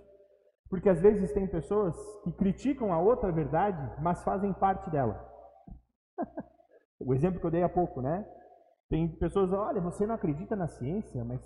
Porque 0.69 0.88
às 0.88 1.01
vezes 1.01 1.33
tem 1.33 1.45
pessoas 1.47 1.95
que 2.24 2.31
criticam 2.31 2.93
a 2.93 3.00
outra 3.00 3.31
verdade, 3.31 4.01
mas 4.01 4.24
fazem 4.24 4.53
parte 4.53 4.89
dela. 4.89 5.25
o 7.00 7.13
exemplo 7.13 7.39
que 7.39 7.45
eu 7.45 7.51
dei 7.51 7.63
há 7.63 7.69
pouco, 7.69 8.01
né? 8.01 8.25
Tem 8.89 9.08
pessoas, 9.17 9.51
olha, 9.51 9.82
você 9.82 10.06
não 10.06 10.15
acredita 10.15 10.56
na 10.56 10.67
ciência, 10.67 11.24
mas 11.24 11.41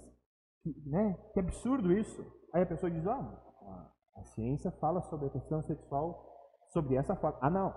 né? 0.86 1.18
que 1.34 1.40
absurdo 1.40 1.92
isso. 1.92 2.24
Aí 2.54 2.62
a 2.62 2.68
pessoa 2.68 2.92
diz, 2.92 3.06
ah, 3.08 3.92
a 4.16 4.24
ciência 4.24 4.72
fala 4.74 5.02
sobre 5.04 5.28
a 5.28 5.32
questão 5.32 5.62
sexual 5.64 6.30
sobre 6.70 6.96
essa 6.96 7.16
forma. 7.16 7.38
Ah, 7.42 7.50
não, 7.50 7.74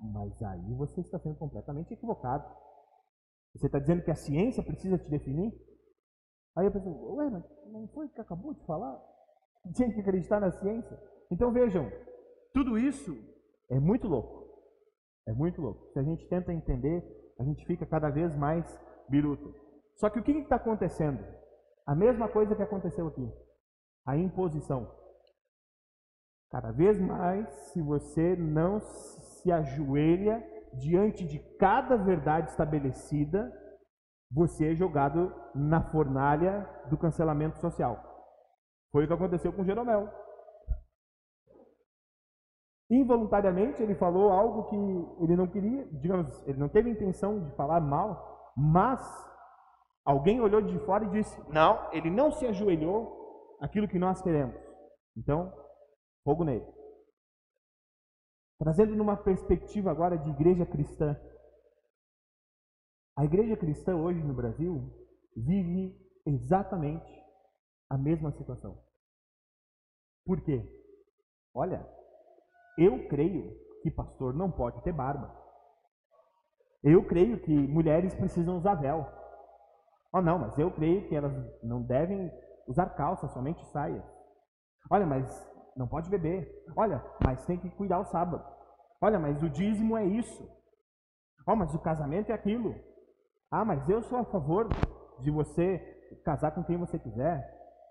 mas 0.00 0.42
aí 0.42 0.74
você 0.74 1.00
está 1.00 1.18
sendo 1.18 1.36
completamente 1.36 1.92
equivocado. 1.92 2.44
Você 3.54 3.66
está 3.66 3.78
dizendo 3.78 4.02
que 4.02 4.10
a 4.10 4.16
ciência 4.16 4.62
precisa 4.62 4.98
te 4.98 5.08
definir? 5.08 5.52
Aí 6.56 6.66
a 6.66 6.70
pessoa, 6.70 7.14
ué, 7.14 7.30
mas 7.30 7.44
não 7.72 7.86
foi 7.88 8.06
o 8.06 8.10
que 8.10 8.20
acabou 8.20 8.54
de 8.54 8.64
falar? 8.66 9.00
Tinha 9.74 9.92
que 9.92 10.00
acreditar 10.00 10.40
na 10.40 10.50
ciência. 10.50 10.98
Então 11.30 11.52
vejam, 11.52 11.90
tudo 12.52 12.78
isso 12.78 13.14
é 13.70 13.78
muito 13.78 14.06
louco. 14.06 14.46
É 15.26 15.32
muito 15.32 15.60
louco. 15.60 15.90
Se 15.92 15.98
a 15.98 16.02
gente 16.02 16.26
tenta 16.28 16.52
entender, 16.52 17.02
a 17.38 17.44
gente 17.44 17.64
fica 17.66 17.84
cada 17.84 18.10
vez 18.10 18.36
mais 18.36 18.64
biruto. 19.08 19.54
Só 19.96 20.10
que 20.10 20.18
o 20.18 20.22
que 20.22 20.32
está 20.32 20.56
acontecendo? 20.56 21.24
A 21.86 21.94
mesma 21.94 22.28
coisa 22.28 22.54
que 22.54 22.62
aconteceu 22.62 23.06
aqui. 23.06 23.32
A 24.04 24.16
imposição. 24.16 24.90
Cada 26.50 26.70
vez 26.70 27.00
mais, 27.00 27.48
se 27.72 27.82
você 27.82 28.36
não 28.36 28.80
se 28.80 29.50
ajoelha 29.50 30.44
diante 30.74 31.26
de 31.26 31.38
cada 31.58 31.96
verdade 31.96 32.50
estabelecida, 32.50 33.52
você 34.30 34.72
é 34.72 34.74
jogado 34.74 35.34
na 35.54 35.80
fornalha 35.90 36.68
do 36.90 36.96
cancelamento 36.96 37.58
social. 37.58 38.02
Foi 38.92 39.04
o 39.04 39.06
que 39.06 39.12
aconteceu 39.12 39.52
com 39.52 39.64
Jeromel. 39.64 40.08
Involuntariamente 42.88 43.82
ele 43.82 43.96
falou 43.96 44.30
algo 44.30 44.64
que 44.64 45.24
ele 45.24 45.36
não 45.36 45.48
queria, 45.48 45.84
digamos, 45.92 46.46
ele 46.46 46.58
não 46.58 46.68
teve 46.68 46.90
intenção 46.90 47.40
de 47.40 47.50
falar 47.56 47.80
mal, 47.80 48.35
mas 48.56 49.00
alguém 50.04 50.40
olhou 50.40 50.62
de 50.62 50.78
fora 50.86 51.04
e 51.04 51.10
disse: 51.10 51.38
Não, 51.50 51.92
ele 51.92 52.10
não 52.10 52.32
se 52.32 52.46
ajoelhou 52.46 53.56
aquilo 53.60 53.88
que 53.88 53.98
nós 53.98 54.22
queremos. 54.22 54.56
Então, 55.16 55.52
fogo 56.24 56.44
nele. 56.44 56.66
Trazendo 58.58 58.96
numa 58.96 59.16
perspectiva 59.16 59.90
agora 59.90 60.16
de 60.16 60.30
igreja 60.30 60.64
cristã. 60.64 61.14
A 63.18 63.24
igreja 63.24 63.56
cristã 63.56 63.94
hoje 63.96 64.22
no 64.22 64.34
Brasil 64.34 64.90
vive 65.36 65.94
exatamente 66.26 67.12
a 67.90 67.98
mesma 67.98 68.32
situação. 68.32 68.82
Por 70.24 70.40
quê? 70.42 70.62
Olha, 71.54 71.86
eu 72.78 73.08
creio 73.08 73.56
que 73.82 73.90
pastor 73.90 74.34
não 74.34 74.50
pode 74.50 74.82
ter 74.82 74.92
barba. 74.92 75.45
Eu 76.82 77.04
creio 77.04 77.38
que 77.40 77.52
mulheres 77.52 78.14
precisam 78.14 78.56
usar 78.56 78.74
véu. 78.74 79.06
Oh, 80.12 80.20
não, 80.20 80.38
mas 80.38 80.58
eu 80.58 80.70
creio 80.70 81.06
que 81.08 81.14
elas 81.14 81.32
não 81.62 81.82
devem 81.82 82.30
usar 82.66 82.86
calça, 82.90 83.28
somente 83.28 83.64
saia. 83.66 84.04
Olha, 84.90 85.06
mas 85.06 85.52
não 85.76 85.86
pode 85.86 86.08
beber. 86.08 86.64
Olha, 86.76 87.04
mas 87.24 87.44
tem 87.44 87.58
que 87.58 87.70
cuidar 87.70 87.98
o 87.98 88.04
sábado. 88.04 88.44
Olha, 89.00 89.18
mas 89.18 89.42
o 89.42 89.50
dízimo 89.50 89.96
é 89.96 90.04
isso. 90.04 90.48
Oh, 91.46 91.54
mas 91.54 91.74
o 91.74 91.78
casamento 91.78 92.30
é 92.30 92.34
aquilo. 92.34 92.74
Ah, 93.50 93.64
mas 93.64 93.88
eu 93.88 94.02
sou 94.02 94.18
a 94.18 94.24
favor 94.24 94.68
de 95.20 95.30
você 95.30 95.78
casar 96.24 96.52
com 96.52 96.64
quem 96.64 96.76
você 96.76 96.98
quiser, 96.98 97.46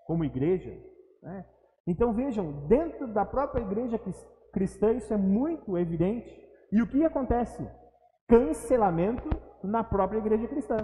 como 0.06 0.24
igreja. 0.24 0.76
Né? 1.22 1.44
Então 1.86 2.12
vejam, 2.12 2.66
dentro 2.66 3.06
da 3.08 3.24
própria 3.24 3.62
igreja 3.62 4.00
cristã 4.52 4.92
isso 4.92 5.12
é 5.12 5.16
muito 5.16 5.78
evidente. 5.78 6.44
E 6.72 6.82
o 6.82 6.86
que 6.86 7.04
acontece? 7.04 7.66
Cancelamento 8.28 9.28
na 9.62 9.84
própria 9.84 10.18
igreja 10.18 10.48
cristã. 10.48 10.76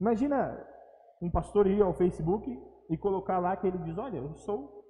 Imagina 0.00 0.66
um 1.20 1.30
pastor 1.30 1.66
ir 1.66 1.82
ao 1.82 1.94
Facebook 1.94 2.50
e 2.88 2.96
colocar 2.96 3.38
lá 3.38 3.56
que 3.56 3.66
ele 3.66 3.78
diz: 3.78 3.96
Olha, 3.98 4.16
eu 4.16 4.34
sou 4.36 4.84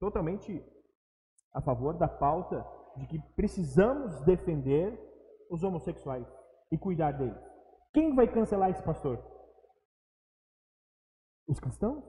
totalmente 0.00 0.64
a 1.52 1.60
favor 1.60 1.96
da 1.96 2.08
pauta 2.08 2.66
de 2.96 3.06
que 3.06 3.18
precisamos 3.34 4.20
defender 4.22 4.98
os 5.50 5.62
homossexuais 5.62 6.26
e 6.70 6.78
cuidar 6.78 7.12
deles. 7.12 7.40
Quem 7.92 8.14
vai 8.14 8.26
cancelar 8.26 8.70
esse 8.70 8.82
pastor? 8.82 9.22
Os 11.46 11.60
cristãos? 11.60 12.04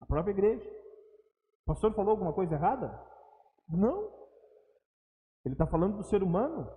A 0.00 0.06
própria 0.06 0.32
igreja? 0.32 0.68
O 1.62 1.66
pastor 1.66 1.94
falou 1.94 2.12
alguma 2.12 2.32
coisa 2.32 2.54
errada? 2.54 3.00
Não. 3.68 4.13
Ele 5.44 5.54
está 5.54 5.66
falando 5.66 5.96
do 5.96 6.02
ser 6.02 6.22
humano. 6.22 6.68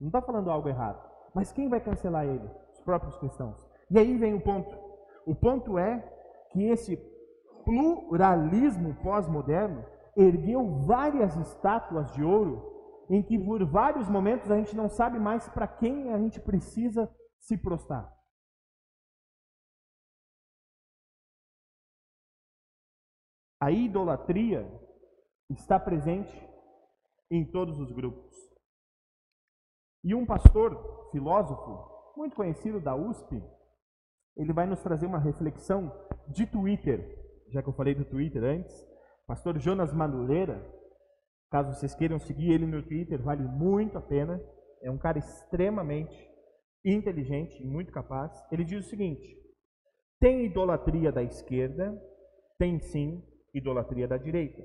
Não 0.00 0.08
está 0.08 0.20
falando 0.20 0.50
algo 0.50 0.68
errado. 0.68 1.08
Mas 1.34 1.52
quem 1.52 1.68
vai 1.68 1.80
cancelar 1.80 2.26
ele? 2.26 2.48
Os 2.72 2.80
próprios 2.80 3.16
cristãos. 3.18 3.68
E 3.90 3.98
aí 3.98 4.16
vem 4.16 4.34
o 4.34 4.40
ponto. 4.40 4.76
O 5.26 5.34
ponto 5.34 5.78
é 5.78 6.00
que 6.50 6.64
esse 6.64 6.96
pluralismo 7.64 8.94
pós-moderno 9.02 9.84
ergueu 10.16 10.80
várias 10.82 11.36
estátuas 11.36 12.10
de 12.12 12.24
ouro 12.24 12.68
em 13.08 13.22
que 13.22 13.38
por 13.38 13.64
vários 13.64 14.08
momentos 14.08 14.50
a 14.50 14.56
gente 14.56 14.74
não 14.74 14.88
sabe 14.88 15.18
mais 15.18 15.48
para 15.48 15.66
quem 15.66 16.12
a 16.12 16.18
gente 16.18 16.40
precisa 16.40 17.08
se 17.38 17.56
prostrar. 17.56 18.12
A 23.60 23.70
idolatria 23.70 24.66
está 25.50 25.78
presente 25.78 26.49
em 27.30 27.44
todos 27.44 27.78
os 27.78 27.92
grupos. 27.92 28.36
E 30.02 30.14
um 30.14 30.26
pastor, 30.26 31.10
filósofo, 31.12 32.14
muito 32.16 32.34
conhecido 32.34 32.80
da 32.80 32.94
USP, 32.94 33.42
ele 34.36 34.52
vai 34.52 34.66
nos 34.66 34.82
trazer 34.82 35.06
uma 35.06 35.18
reflexão 35.18 35.92
de 36.28 36.46
Twitter 36.46 37.20
já 37.50 37.62
que 37.62 37.68
eu 37.68 37.72
falei 37.72 37.94
do 37.94 38.04
Twitter 38.04 38.42
antes, 38.42 38.74
pastor 39.26 39.58
Jonas 39.58 39.92
Madureira, 39.92 40.64
caso 41.50 41.74
vocês 41.74 41.94
queiram 41.94 42.18
seguir 42.18 42.52
ele 42.52 42.66
no 42.66 42.82
Twitter, 42.82 43.20
vale 43.20 43.42
muito 43.42 43.98
a 43.98 44.00
pena. 44.00 44.40
É 44.82 44.90
um 44.90 44.98
cara 44.98 45.18
extremamente 45.18 46.16
inteligente 46.84 47.60
e 47.62 47.66
muito 47.66 47.92
capaz. 47.92 48.32
Ele 48.50 48.64
diz 48.64 48.86
o 48.86 48.88
seguinte: 48.88 49.36
tem 50.18 50.46
idolatria 50.46 51.12
da 51.12 51.22
esquerda, 51.22 52.00
tem 52.58 52.80
sim 52.80 53.22
idolatria 53.52 54.06
da 54.06 54.16
direita. 54.16 54.62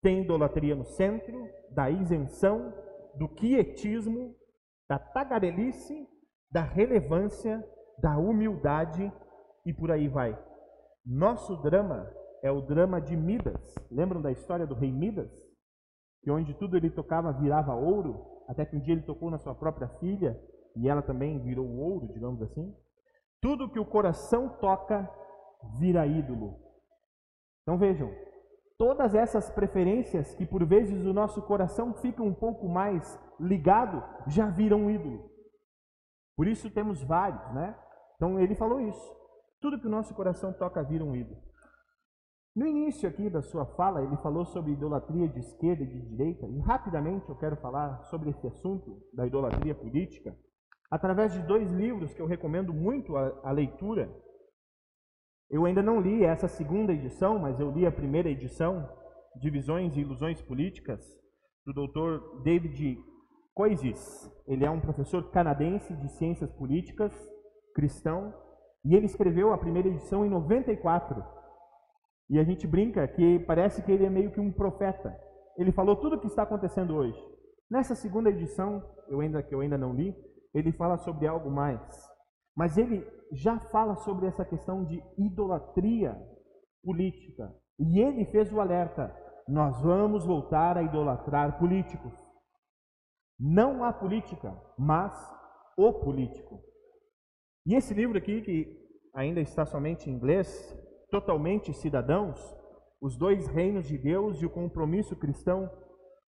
Tem 0.00 0.22
idolatria 0.22 0.74
no 0.74 0.84
centro, 0.84 1.48
da 1.70 1.90
isenção, 1.90 2.72
do 3.16 3.28
quietismo, 3.28 4.34
da 4.88 4.98
tagarelice, 4.98 6.06
da 6.50 6.62
relevância, 6.62 7.62
da 8.00 8.16
humildade 8.16 9.12
e 9.66 9.72
por 9.72 9.90
aí 9.90 10.08
vai. 10.08 10.38
Nosso 11.04 11.56
drama 11.56 12.10
é 12.42 12.50
o 12.50 12.60
drama 12.60 13.00
de 13.00 13.16
Midas. 13.16 13.74
Lembram 13.90 14.22
da 14.22 14.30
história 14.30 14.66
do 14.66 14.74
rei 14.74 14.92
Midas? 14.92 15.30
Que 16.22 16.30
onde 16.30 16.54
tudo 16.54 16.76
ele 16.76 16.90
tocava 16.90 17.32
virava 17.32 17.74
ouro, 17.74 18.44
até 18.48 18.64
que 18.64 18.76
um 18.76 18.80
dia 18.80 18.94
ele 18.94 19.02
tocou 19.02 19.30
na 19.30 19.38
sua 19.38 19.54
própria 19.54 19.88
filha 20.00 20.40
e 20.76 20.88
ela 20.88 21.02
também 21.02 21.38
virou 21.42 21.66
ouro, 21.66 22.08
digamos 22.12 22.40
assim. 22.42 22.74
Tudo 23.40 23.70
que 23.70 23.78
o 23.78 23.86
coração 23.86 24.48
toca 24.60 25.08
vira 25.78 26.06
ídolo. 26.06 26.58
Então 27.62 27.78
vejam, 27.78 28.10
todas 28.78 29.14
essas 29.14 29.50
preferências 29.50 30.34
que 30.36 30.46
por 30.46 30.64
vezes 30.64 31.04
o 31.04 31.12
nosso 31.12 31.42
coração 31.42 31.92
fica 31.94 32.22
um 32.22 32.32
pouco 32.32 32.68
mais 32.68 33.18
ligado, 33.38 34.02
já 34.28 34.48
viram 34.48 34.90
ídolo. 34.90 35.28
Por 36.36 36.46
isso 36.46 36.70
temos 36.70 37.02
vários, 37.02 37.52
né? 37.52 37.76
Então 38.14 38.38
ele 38.38 38.54
falou 38.54 38.80
isso. 38.80 39.16
Tudo 39.60 39.80
que 39.80 39.88
o 39.88 39.90
nosso 39.90 40.14
coração 40.14 40.52
toca 40.52 40.82
vira 40.84 41.04
um 41.04 41.14
ídolo. 41.14 41.42
No 42.54 42.66
início 42.66 43.08
aqui 43.08 43.28
da 43.28 43.42
sua 43.42 43.66
fala, 43.66 44.02
ele 44.02 44.16
falou 44.16 44.44
sobre 44.44 44.72
idolatria 44.72 45.28
de 45.28 45.38
esquerda 45.38 45.82
e 45.82 45.86
de 45.86 46.00
direita, 46.08 46.46
e 46.46 46.58
rapidamente 46.60 47.28
eu 47.28 47.36
quero 47.36 47.56
falar 47.56 48.02
sobre 48.04 48.30
esse 48.30 48.46
assunto 48.46 49.00
da 49.12 49.26
idolatria 49.26 49.74
política, 49.74 50.36
através 50.90 51.32
de 51.32 51.42
dois 51.42 51.70
livros 51.70 52.14
que 52.14 52.20
eu 52.20 52.26
recomendo 52.26 52.72
muito 52.72 53.16
a, 53.16 53.40
a 53.44 53.52
leitura. 53.52 54.10
Eu 55.50 55.64
ainda 55.64 55.82
não 55.82 55.98
li 55.98 56.24
essa 56.24 56.46
segunda 56.46 56.92
edição, 56.92 57.38
mas 57.38 57.58
eu 57.58 57.70
li 57.70 57.86
a 57.86 57.92
primeira 57.92 58.28
edição, 58.28 58.86
Divisões 59.40 59.96
e 59.96 60.00
Ilusões 60.00 60.42
Políticas, 60.42 61.02
do 61.64 61.72
Dr. 61.72 62.42
David 62.42 62.98
Coises. 63.54 64.30
Ele 64.46 64.66
é 64.66 64.70
um 64.70 64.80
professor 64.80 65.30
canadense 65.30 65.94
de 65.96 66.08
ciências 66.10 66.52
políticas, 66.52 67.12
cristão, 67.74 68.34
e 68.84 68.94
ele 68.94 69.06
escreveu 69.06 69.52
a 69.52 69.58
primeira 69.58 69.88
edição 69.88 70.24
em 70.24 70.28
94. 70.28 71.24
E 72.28 72.38
a 72.38 72.44
gente 72.44 72.66
brinca 72.66 73.08
que 73.08 73.38
parece 73.40 73.82
que 73.82 73.90
ele 73.90 74.04
é 74.04 74.10
meio 74.10 74.30
que 74.30 74.40
um 74.40 74.52
profeta. 74.52 75.18
Ele 75.56 75.72
falou 75.72 75.96
tudo 75.96 76.16
o 76.16 76.20
que 76.20 76.26
está 76.26 76.42
acontecendo 76.42 76.94
hoje. 76.94 77.18
Nessa 77.70 77.94
segunda 77.94 78.28
edição, 78.28 78.82
eu 79.08 79.20
ainda 79.20 79.42
que 79.42 79.54
eu 79.54 79.60
ainda 79.60 79.78
não 79.78 79.94
li, 79.94 80.14
ele 80.52 80.72
fala 80.72 80.98
sobre 80.98 81.26
algo 81.26 81.50
mais. 81.50 82.07
Mas 82.58 82.76
ele 82.76 83.06
já 83.30 83.60
fala 83.70 83.94
sobre 83.98 84.26
essa 84.26 84.44
questão 84.44 84.84
de 84.84 85.00
idolatria 85.16 86.20
política. 86.82 87.54
E 87.78 88.00
ele 88.00 88.24
fez 88.24 88.52
o 88.52 88.60
alerta: 88.60 89.14
nós 89.46 89.80
vamos 89.80 90.26
voltar 90.26 90.76
a 90.76 90.82
idolatrar 90.82 91.56
políticos. 91.56 92.12
Não 93.38 93.84
a 93.84 93.92
política, 93.92 94.60
mas 94.76 95.14
o 95.76 95.92
político. 96.00 96.60
E 97.64 97.76
esse 97.76 97.94
livro 97.94 98.18
aqui, 98.18 98.42
que 98.42 98.66
ainda 99.14 99.40
está 99.40 99.64
somente 99.64 100.10
em 100.10 100.14
inglês, 100.14 100.76
totalmente 101.12 101.72
cidadãos, 101.72 102.40
os 103.00 103.16
dois 103.16 103.46
reinos 103.46 103.86
de 103.86 103.96
Deus 103.96 104.42
e 104.42 104.46
o 104.46 104.50
compromisso 104.50 105.14
cristão 105.14 105.70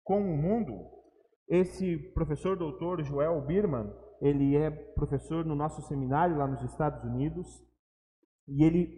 com 0.05 0.21
o 0.21 0.37
mundo, 0.37 0.89
esse 1.49 1.99
professor 2.15 2.57
doutor 2.57 3.03
Joel 3.03 3.41
Birman, 3.45 3.93
ele 4.23 4.57
é 4.57 4.71
professor 4.71 5.45
no 5.45 5.57
nosso 5.57 5.83
seminário 5.83 6.39
lá 6.39 6.47
nos 6.47 6.63
Estados 6.63 7.03
Unidos, 7.03 7.47
e 8.47 8.63
ele, 8.63 8.89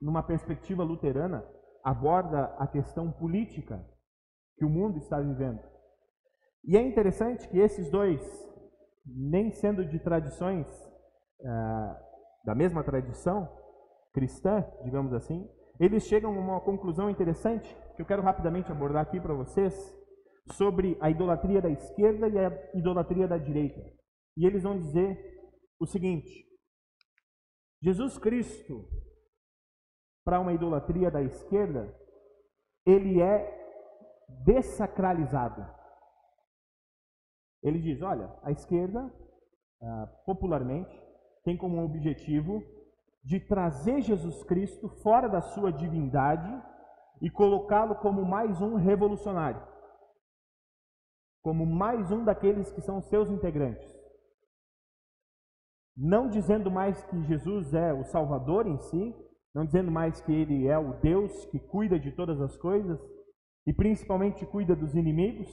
numa 0.00 0.22
perspectiva 0.22 0.84
luterana, 0.84 1.42
aborda 1.82 2.54
a 2.58 2.66
questão 2.66 3.10
política 3.10 3.82
que 4.58 4.64
o 4.64 4.68
mundo 4.68 4.98
está 4.98 5.18
vivendo. 5.18 5.60
E 6.62 6.76
é 6.76 6.82
interessante 6.82 7.48
que 7.48 7.58
esses 7.58 7.90
dois, 7.90 8.20
nem 9.06 9.50
sendo 9.52 9.86
de 9.86 9.98
tradições 9.98 10.66
ah, 11.42 12.00
da 12.44 12.54
mesma 12.54 12.84
tradição 12.84 13.48
cristã, 14.12 14.64
digamos 14.84 15.14
assim, 15.14 15.48
eles 15.80 16.04
chegam 16.04 16.34
a 16.34 16.38
uma 16.38 16.60
conclusão 16.60 17.08
interessante 17.08 17.74
que 17.96 18.02
eu 18.02 18.06
quero 18.06 18.22
rapidamente 18.22 18.70
abordar 18.70 19.02
aqui 19.02 19.18
para 19.18 19.32
vocês, 19.32 19.74
sobre 20.52 20.98
a 21.00 21.08
idolatria 21.08 21.62
da 21.62 21.70
esquerda 21.70 22.28
e 22.28 22.38
a 22.38 22.70
idolatria 22.74 23.26
da 23.26 23.38
direita. 23.38 24.03
E 24.36 24.46
eles 24.46 24.62
vão 24.62 24.78
dizer 24.78 25.18
o 25.78 25.86
seguinte: 25.86 26.46
Jesus 27.82 28.18
Cristo, 28.18 28.88
para 30.24 30.40
uma 30.40 30.52
idolatria 30.52 31.10
da 31.10 31.22
esquerda, 31.22 31.94
ele 32.86 33.20
é 33.20 33.62
desacralizado. 34.44 35.64
Ele 37.62 37.80
diz: 37.80 38.02
olha, 38.02 38.36
a 38.42 38.50
esquerda, 38.50 39.12
ah, 39.82 40.06
popularmente, 40.26 41.02
tem 41.44 41.56
como 41.56 41.84
objetivo 41.84 42.62
de 43.22 43.40
trazer 43.40 44.02
Jesus 44.02 44.42
Cristo 44.44 44.88
fora 45.02 45.28
da 45.28 45.40
sua 45.40 45.72
divindade 45.72 46.50
e 47.22 47.30
colocá-lo 47.30 47.94
como 47.96 48.24
mais 48.24 48.60
um 48.60 48.74
revolucionário 48.74 49.74
como 51.44 51.66
mais 51.66 52.10
um 52.10 52.24
daqueles 52.24 52.72
que 52.72 52.80
são 52.80 53.02
seus 53.02 53.28
integrantes. 53.28 54.03
Não 55.96 56.28
dizendo 56.28 56.70
mais 56.70 57.02
que 57.04 57.22
Jesus 57.24 57.72
é 57.72 57.92
o 57.92 58.04
Salvador 58.04 58.66
em 58.66 58.78
si, 58.78 59.14
não 59.54 59.64
dizendo 59.64 59.90
mais 59.90 60.20
que 60.20 60.32
ele 60.32 60.66
é 60.66 60.76
o 60.76 60.94
Deus 61.00 61.44
que 61.46 61.58
cuida 61.58 61.98
de 61.98 62.10
todas 62.10 62.40
as 62.40 62.56
coisas 62.56 63.00
e 63.66 63.72
principalmente 63.72 64.44
cuida 64.46 64.74
dos 64.74 64.94
inimigos. 64.94 65.48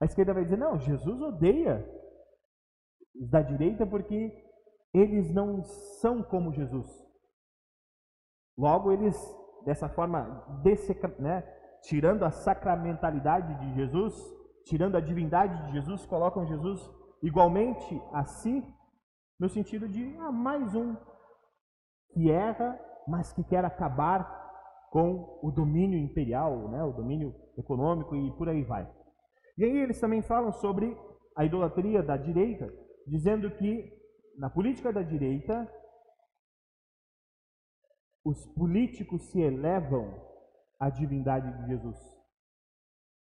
A 0.00 0.04
esquerda 0.04 0.34
vai 0.34 0.44
dizer: 0.44 0.58
não, 0.58 0.78
Jesus 0.78 1.20
odeia 1.20 1.88
os 3.14 3.30
da 3.30 3.40
direita 3.40 3.86
porque 3.86 4.44
eles 4.92 5.32
não 5.32 5.62
são 6.00 6.22
como 6.22 6.52
Jesus. 6.52 6.86
Logo, 8.58 8.90
eles, 8.90 9.16
dessa 9.64 9.88
forma, 9.88 10.44
né, 11.18 11.42
tirando 11.82 12.24
a 12.24 12.30
sacramentalidade 12.30 13.54
de 13.60 13.74
Jesus, 13.74 14.14
tirando 14.64 14.96
a 14.96 15.00
divindade 15.00 15.66
de 15.66 15.72
Jesus, 15.72 16.06
colocam 16.06 16.46
Jesus 16.46 16.90
igualmente 17.22 18.02
a 18.12 18.24
si, 18.24 18.64
no 19.38 19.48
sentido 19.48 19.88
de 19.88 20.16
ah, 20.18 20.32
mais 20.32 20.74
um 20.74 20.96
que 22.12 22.30
erra, 22.30 22.78
mas 23.06 23.32
que 23.32 23.44
quer 23.44 23.64
acabar 23.64 24.46
com 24.90 25.38
o 25.42 25.50
domínio 25.50 25.98
imperial, 25.98 26.70
né, 26.70 26.82
o 26.82 26.92
domínio 26.92 27.34
econômico 27.58 28.16
e 28.16 28.32
por 28.36 28.48
aí 28.48 28.62
vai. 28.62 28.90
E 29.58 29.64
aí 29.64 29.76
eles 29.76 30.00
também 30.00 30.22
falam 30.22 30.52
sobre 30.52 30.96
a 31.36 31.44
idolatria 31.44 32.02
da 32.02 32.16
direita, 32.16 32.72
dizendo 33.06 33.50
que 33.50 33.92
na 34.38 34.48
política 34.48 34.92
da 34.92 35.02
direita 35.02 35.70
os 38.24 38.44
políticos 38.54 39.22
se 39.30 39.40
elevam 39.40 40.20
à 40.80 40.90
divindade 40.90 41.50
de 41.58 41.66
Jesus. 41.68 41.96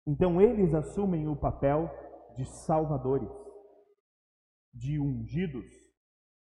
Então 0.06 0.42
eles 0.42 0.74
assumem 0.74 1.28
o 1.28 1.36
papel 1.36 1.90
de 2.36 2.46
salvadores, 2.46 3.30
de 4.74 5.00
ungidos, 5.00 5.66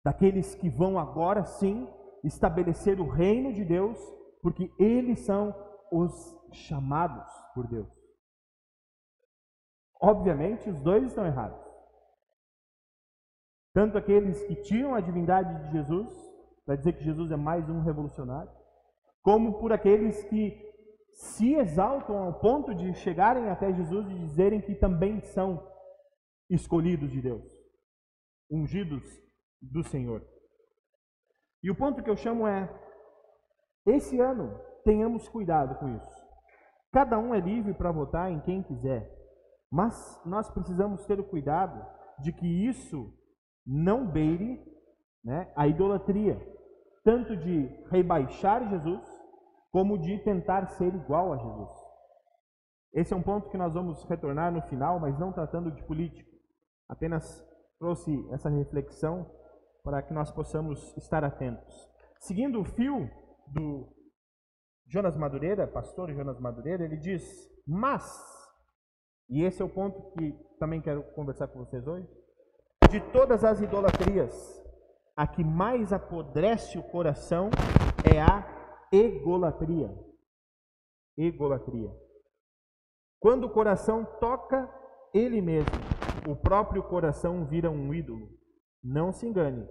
daqueles 0.06 0.54
que 0.54 0.70
vão 0.70 1.00
agora 1.00 1.44
sim 1.44 1.91
estabelecer 2.24 3.02
o 3.02 3.10
reino 3.10 3.52
de 3.52 3.65
Deus, 3.65 3.98
porque 4.39 4.72
eles 4.78 5.22
são 5.22 5.52
os 5.91 6.13
chamados 6.52 7.28
por 7.56 7.65
Deus. 7.68 7.91
Obviamente, 10.00 10.70
os 10.70 10.80
dois 10.80 11.06
estão 11.06 11.26
errados. 11.26 11.60
Tanto 13.74 13.98
aqueles 13.98 14.44
que 14.44 14.56
tiram 14.62 14.94
a 14.94 15.02
divindade 15.02 15.65
de 15.65 15.72
Jesus, 15.72 16.13
para 16.63 16.76
dizer 16.76 16.94
que 16.94 17.04
Jesus 17.04 17.32
é 17.32 17.36
mais 17.36 17.68
um 17.68 17.82
revolucionário, 17.82 18.52
como 19.24 19.58
por 19.60 19.74
aqueles 19.74 20.24
que 20.26 20.63
se 21.13 21.56
exaltam 21.56 22.20
ao 22.20 22.39
ponto 22.39 22.76
de 22.76 22.94
chegarem 22.94 23.50
até 23.50 23.74
Jesus 23.74 24.08
e 24.08 24.20
dizerem 24.20 24.62
que 24.62 24.76
também 24.76 25.20
são 25.22 25.68
escolhidos 26.48 27.12
de 27.12 27.22
Deus, 27.22 27.44
ungidos 28.52 29.25
do 29.62 29.84
Senhor. 29.84 30.26
E 31.63 31.72
o 31.72 31.76
ponto 31.76 32.04
que 32.04 32.10
eu 32.10 32.15
chamo 32.15 32.48
é: 32.48 32.70
esse 33.86 34.20
ano 34.20 34.60
tenhamos 34.84 35.28
cuidado 35.28 35.76
com 35.80 35.96
isso. 35.96 36.26
Cada 36.91 37.18
um 37.18 37.34
é 37.34 37.39
livre 37.39 37.74
para 37.74 37.91
votar 37.91 38.32
em 38.32 38.39
quem 38.41 38.63
quiser, 38.63 39.12
mas 39.72 40.22
nós 40.26 40.50
precisamos 40.50 41.06
ter 41.06 41.20
o 41.20 41.28
cuidado 41.28 41.86
de 42.20 42.32
que 42.32 42.48
isso 42.48 43.13
não 43.65 44.08
beire 44.08 44.63
né, 45.24 45.52
a 45.56 45.68
idolatria, 45.68 46.39
tanto 47.04 47.36
de 47.36 47.68
rebaixar 47.89 48.70
Jesus 48.70 49.04
como 49.72 49.98
de 49.98 50.20
tentar 50.20 50.68
ser 50.68 50.94
igual 50.94 51.34
a 51.34 51.38
Jesus. 51.38 51.86
Esse 52.94 53.13
é 53.13 53.18
um 53.18 53.24
ponto 53.24 53.50
que 53.50 53.58
nós 53.58 53.74
vamos 53.74 54.06
retornar 54.06 54.54
no 54.54 54.62
final, 54.62 55.00
mas 55.00 55.20
não 55.20 55.34
tratando 55.34 55.70
de 55.70 55.84
política. 55.84 56.32
Apenas 56.88 57.46
trouxe 57.78 58.26
essa 58.32 58.50
reflexão 58.50 59.30
para 59.86 60.02
que 60.02 60.12
nós 60.12 60.32
possamos 60.32 60.98
estar 60.98 61.24
atentos. 61.24 61.74
Seguindo 62.19 62.60
o 62.60 62.65
fio 62.65 63.08
do 63.48 63.88
Jonas 64.88 65.15
Madureira, 65.15 65.67
pastor 65.67 66.12
Jonas 66.12 66.39
Madureira, 66.39 66.84
ele 66.84 66.98
diz: 66.98 67.24
Mas, 67.67 68.04
e 69.30 69.43
esse 69.43 69.62
é 69.62 69.65
o 69.65 69.69
ponto 69.69 70.12
que 70.13 70.34
também 70.60 70.82
quero 70.82 71.04
conversar 71.13 71.48
com 71.48 71.60
vocês 71.60 71.86
hoje, 71.88 72.10
de 72.89 73.00
todas 73.12 73.43
as 73.43 73.62
idolatrias, 73.62 74.34
a 75.15 75.28
que 75.28 75.43
mais 75.43 75.93
apodrece 75.93 76.80
o 76.80 76.84
coração 76.84 77.52
é 78.12 78.19
a 78.19 78.88
egolatria. 78.91 79.93
Egolatria. 81.15 81.91
Quando 83.19 83.45
o 83.45 83.50
coração 83.50 84.04
toca 84.19 84.69
ele 85.13 85.41
mesmo, 85.41 85.71
o 86.28 86.36
próprio 86.36 86.84
coração 86.84 87.45
vira 87.45 87.69
um 87.69 87.93
ídolo. 87.93 88.30
Não 88.88 89.12
se 89.12 89.26
engane. 89.26 89.67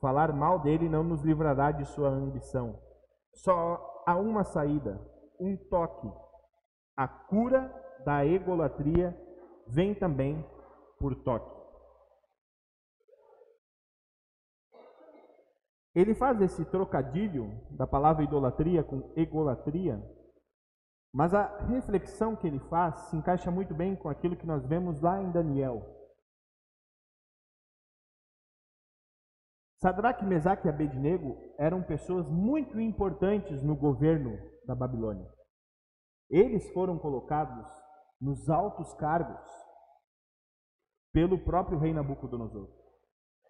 Falar 0.00 0.32
mal 0.32 0.58
dele 0.58 0.88
não 0.88 1.04
nos 1.04 1.22
livrará 1.22 1.70
de 1.70 1.84
sua 1.84 2.08
ambição. 2.08 2.82
Só 3.32 4.02
há 4.04 4.16
uma 4.16 4.42
saída, 4.42 5.00
um 5.38 5.56
toque. 5.56 6.10
A 6.96 7.06
cura 7.06 7.72
da 8.04 8.26
egolatria 8.26 9.16
vem 9.68 9.94
também 9.94 10.44
por 10.98 11.14
toque. 11.22 11.60
Ele 15.94 16.12
faz 16.12 16.40
esse 16.40 16.64
trocadilho 16.64 17.52
da 17.70 17.86
palavra 17.86 18.24
idolatria 18.24 18.82
com 18.82 19.12
egolatria, 19.14 20.02
mas 21.12 21.34
a 21.34 21.58
reflexão 21.66 22.34
que 22.34 22.48
ele 22.48 22.58
faz 22.58 22.96
se 23.10 23.16
encaixa 23.16 23.50
muito 23.50 23.74
bem 23.74 23.94
com 23.94 24.08
aquilo 24.08 24.36
que 24.36 24.46
nós 24.46 24.66
vemos 24.66 25.00
lá 25.00 25.22
em 25.22 25.30
Daniel. 25.30 25.99
Sadraque, 29.82 30.26
Mesaque 30.26 30.66
e 30.66 30.70
Abednego 30.70 31.38
eram 31.58 31.82
pessoas 31.82 32.28
muito 32.28 32.78
importantes 32.78 33.62
no 33.62 33.74
governo 33.74 34.38
da 34.66 34.74
Babilônia. 34.74 35.26
Eles 36.28 36.70
foram 36.72 36.98
colocados 36.98 37.66
nos 38.20 38.50
altos 38.50 38.92
cargos 38.94 39.50
pelo 41.14 41.38
próprio 41.38 41.78
rei 41.78 41.94
Nabucodonosor. 41.94 42.68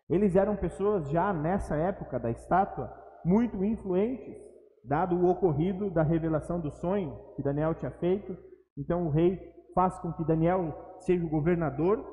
Eles 0.09 0.37
eram 0.37 0.57
pessoas 0.57 1.11
já 1.11 1.33
nessa 1.33 1.75
época 1.75 2.19
da 2.19 2.31
estátua 2.31 2.95
muito 3.25 3.63
influentes, 3.65 4.37
dado 4.85 5.17
o 5.17 5.29
ocorrido 5.29 5.91
da 5.91 6.05
revelação 6.05 6.61
do 6.61 6.71
sonho 6.71 7.35
que 7.35 7.43
Daniel 7.43 7.75
tinha 7.75 7.91
feito. 7.91 8.37
Então 8.79 9.09
o 9.09 9.11
rei 9.11 9.37
faz 9.75 9.99
com 9.99 10.13
que 10.13 10.25
Daniel 10.25 10.97
seja 11.01 11.25
o 11.25 11.29
governador 11.29 12.05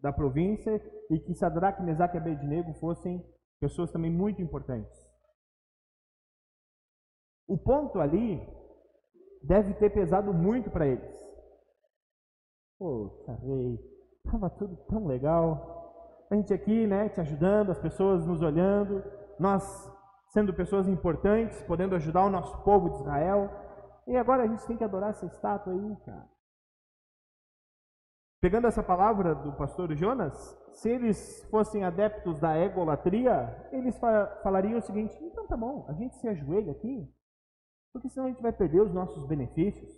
da 0.00 0.12
província 0.12 0.70
e 1.10 1.18
que 1.18 1.34
Sadraque, 1.34 1.82
Mesaque 1.82 2.18
e 2.18 2.20
Abednego 2.20 2.74
fossem 2.74 3.24
pessoas 3.64 3.90
também 3.90 4.10
muito 4.10 4.42
importantes. 4.42 4.94
O 7.48 7.56
ponto 7.56 7.98
ali 7.98 8.40
deve 9.42 9.74
ter 9.74 9.90
pesado 9.90 10.32
muito 10.34 10.70
para 10.70 10.86
eles. 10.86 11.14
Poxa, 12.78 13.32
rei, 13.42 13.78
estava 14.24 14.50
tudo 14.50 14.76
tão 14.86 15.06
legal 15.06 15.74
a 16.30 16.34
gente 16.34 16.52
aqui, 16.52 16.86
né, 16.86 17.08
te 17.08 17.20
ajudando, 17.20 17.70
as 17.70 17.78
pessoas 17.78 18.26
nos 18.26 18.42
olhando, 18.42 19.02
nós 19.38 19.62
sendo 20.28 20.52
pessoas 20.52 20.88
importantes, 20.88 21.62
podendo 21.62 21.94
ajudar 21.94 22.24
o 22.24 22.30
nosso 22.30 22.56
povo 22.64 22.90
de 22.90 22.96
Israel. 22.96 23.50
E 24.06 24.16
agora 24.16 24.42
a 24.42 24.46
gente 24.46 24.66
tem 24.66 24.76
que 24.76 24.84
adorar 24.84 25.10
essa 25.10 25.26
estátua 25.26 25.72
aí, 25.72 25.96
cara. 26.04 26.28
Pegando 28.44 28.66
essa 28.66 28.82
palavra 28.82 29.34
do 29.34 29.54
pastor 29.54 29.96
Jonas, 29.96 30.34
se 30.74 30.90
eles 30.90 31.42
fossem 31.44 31.82
adeptos 31.82 32.38
da 32.38 32.58
egolatria, 32.58 33.70
eles 33.72 33.98
falariam 34.42 34.76
o 34.78 34.82
seguinte: 34.82 35.16
então 35.24 35.46
tá 35.46 35.56
bom, 35.56 35.86
a 35.88 35.94
gente 35.94 36.14
se 36.16 36.28
ajoelha 36.28 36.72
aqui, 36.72 37.10
porque 37.90 38.10
senão 38.10 38.26
a 38.26 38.28
gente 38.28 38.42
vai 38.42 38.52
perder 38.52 38.82
os 38.82 38.92
nossos 38.92 39.26
benefícios. 39.26 39.90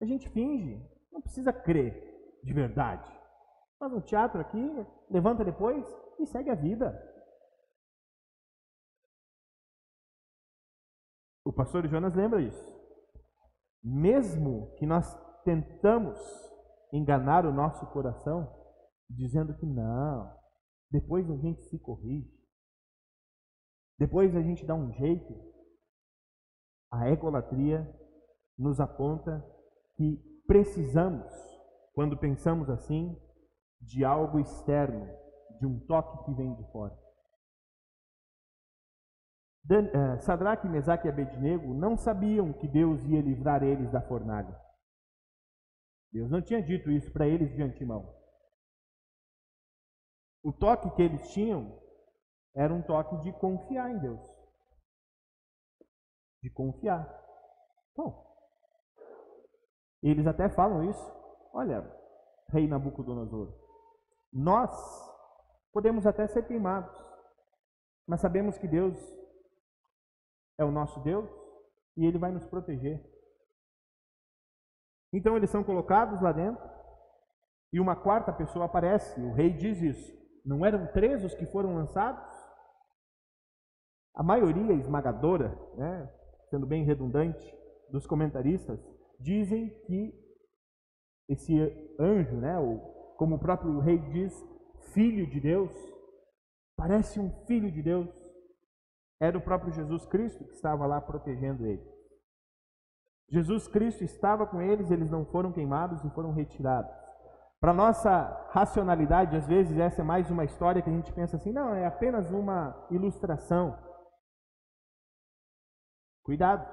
A 0.00 0.04
gente 0.04 0.28
finge, 0.30 0.80
não 1.10 1.20
precisa 1.20 1.52
crer 1.52 2.40
de 2.44 2.54
verdade. 2.54 3.12
Faz 3.80 3.92
um 3.92 4.00
teatro 4.00 4.40
aqui, 4.40 4.64
levanta 5.10 5.44
depois 5.44 5.84
e 6.20 6.26
segue 6.26 6.50
a 6.50 6.54
vida. 6.54 6.96
O 11.44 11.52
pastor 11.52 11.84
Jonas 11.88 12.14
lembra 12.14 12.40
isso. 12.40 12.64
Mesmo 13.82 14.72
que 14.76 14.86
nós 14.86 15.12
tentamos 15.42 16.51
enganar 16.92 17.46
o 17.46 17.52
nosso 17.52 17.86
coração, 17.86 18.52
dizendo 19.08 19.54
que 19.56 19.66
não, 19.66 20.32
depois 20.90 21.28
a 21.30 21.36
gente 21.36 21.62
se 21.64 21.78
corrige, 21.78 22.30
depois 23.98 24.34
a 24.36 24.42
gente 24.42 24.66
dá 24.66 24.74
um 24.74 24.92
jeito, 24.92 25.32
a 26.90 27.08
egolatria 27.08 27.88
nos 28.58 28.80
aponta 28.80 29.44
que 29.96 30.18
precisamos, 30.46 31.32
quando 31.94 32.18
pensamos 32.18 32.68
assim, 32.68 33.16
de 33.80 34.04
algo 34.04 34.38
externo, 34.38 35.08
de 35.58 35.66
um 35.66 35.80
toque 35.86 36.24
que 36.24 36.34
vem 36.34 36.54
de 36.54 36.64
fora. 36.72 36.96
Dan, 39.64 39.86
uh, 39.86 40.20
Sadraque, 40.20 40.68
Mesaque 40.68 41.06
e 41.06 41.10
Abednego 41.10 41.72
não 41.72 41.96
sabiam 41.96 42.52
que 42.52 42.66
Deus 42.66 43.04
ia 43.04 43.20
livrar 43.20 43.62
eles 43.62 43.90
da 43.90 44.00
fornalha. 44.00 44.60
Deus 46.12 46.30
não 46.30 46.42
tinha 46.42 46.62
dito 46.62 46.90
isso 46.90 47.10
para 47.12 47.26
eles 47.26 47.54
de 47.54 47.62
antemão. 47.62 48.14
O 50.42 50.52
toque 50.52 50.90
que 50.94 51.02
eles 51.02 51.32
tinham 51.32 51.80
era 52.54 52.72
um 52.72 52.82
toque 52.82 53.16
de 53.22 53.32
confiar 53.32 53.90
em 53.90 53.98
Deus. 53.98 54.20
De 56.42 56.50
confiar. 56.50 57.06
Bom, 57.96 58.32
eles 60.02 60.26
até 60.26 60.48
falam 60.50 60.90
isso. 60.90 61.22
Olha, 61.54 61.82
rei 62.48 62.66
Nabucodonosor, 62.66 63.54
nós 64.32 64.70
podemos 65.72 66.06
até 66.06 66.26
ser 66.26 66.46
queimados, 66.46 66.94
mas 68.06 68.20
sabemos 68.20 68.58
que 68.58 68.66
Deus 68.66 68.98
é 70.58 70.64
o 70.64 70.70
nosso 70.70 71.00
Deus 71.00 71.30
e 71.96 72.04
Ele 72.04 72.18
vai 72.18 72.32
nos 72.32 72.44
proteger. 72.46 73.11
Então 75.12 75.36
eles 75.36 75.50
são 75.50 75.62
colocados 75.62 76.20
lá 76.20 76.32
dentro 76.32 76.62
e 77.72 77.80
uma 77.80 77.96
quarta 77.96 78.32
pessoa 78.32 78.64
aparece. 78.64 79.20
O 79.20 79.32
rei 79.32 79.50
diz 79.50 79.80
isso. 79.80 80.22
Não 80.44 80.64
eram 80.64 80.86
três 80.92 81.24
os 81.24 81.34
que 81.34 81.46
foram 81.46 81.74
lançados? 81.74 82.32
A 84.14 84.22
maioria 84.22 84.74
esmagadora, 84.74 85.56
né, 85.76 86.12
sendo 86.50 86.66
bem 86.66 86.84
redundante, 86.84 87.56
dos 87.90 88.06
comentaristas 88.06 88.80
dizem 89.18 89.70
que 89.86 90.12
esse 91.28 91.54
anjo, 91.98 92.36
né, 92.36 92.58
o 92.58 92.92
como 93.16 93.36
o 93.36 93.38
próprio 93.38 93.78
rei 93.78 93.98
diz, 93.98 94.34
filho 94.92 95.28
de 95.28 95.40
Deus, 95.40 95.72
parece 96.76 97.20
um 97.20 97.30
filho 97.46 97.70
de 97.70 97.80
Deus, 97.80 98.10
era 99.20 99.38
o 99.38 99.40
próprio 99.40 99.72
Jesus 99.72 100.04
Cristo 100.06 100.44
que 100.44 100.54
estava 100.54 100.84
lá 100.86 101.00
protegendo 101.00 101.64
ele. 101.64 101.91
Jesus 103.30 103.66
Cristo 103.68 104.04
estava 104.04 104.46
com 104.46 104.60
eles, 104.60 104.90
eles 104.90 105.10
não 105.10 105.24
foram 105.24 105.52
queimados 105.52 106.04
e 106.04 106.10
foram 106.10 106.32
retirados. 106.32 106.94
Para 107.60 107.72
nossa 107.72 108.48
racionalidade, 108.50 109.36
às 109.36 109.46
vezes 109.46 109.78
essa 109.78 110.02
é 110.02 110.04
mais 110.04 110.30
uma 110.30 110.44
história 110.44 110.82
que 110.82 110.90
a 110.90 110.92
gente 110.92 111.12
pensa 111.12 111.36
assim, 111.36 111.52
não, 111.52 111.74
é 111.74 111.86
apenas 111.86 112.30
uma 112.30 112.86
ilustração. 112.90 113.78
Cuidado. 116.24 116.66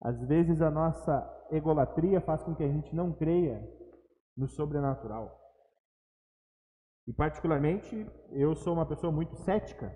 Às 0.00 0.22
vezes 0.24 0.62
a 0.62 0.70
nossa 0.70 1.28
egolatria 1.50 2.20
faz 2.20 2.42
com 2.42 2.54
que 2.54 2.62
a 2.62 2.68
gente 2.68 2.94
não 2.94 3.12
creia 3.12 3.60
no 4.36 4.48
sobrenatural. 4.48 5.38
E 7.06 7.12
particularmente, 7.12 8.06
eu 8.30 8.54
sou 8.54 8.74
uma 8.74 8.86
pessoa 8.86 9.12
muito 9.12 9.36
cética. 9.36 9.92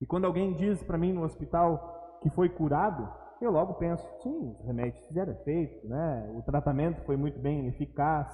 E 0.00 0.06
quando 0.06 0.26
alguém 0.26 0.54
diz 0.54 0.82
para 0.82 0.98
mim 0.98 1.12
no 1.12 1.22
hospital 1.22 2.18
que 2.20 2.30
foi 2.30 2.48
curado, 2.48 3.08
eu 3.44 3.50
logo 3.50 3.74
penso, 3.74 4.04
sim, 4.22 4.56
os 4.58 4.64
remédios 4.64 5.06
fizeram 5.06 5.32
efeito, 5.32 5.86
né? 5.88 6.32
O 6.36 6.42
tratamento 6.42 7.02
foi 7.04 7.16
muito 7.16 7.38
bem 7.38 7.66
eficaz. 7.68 8.28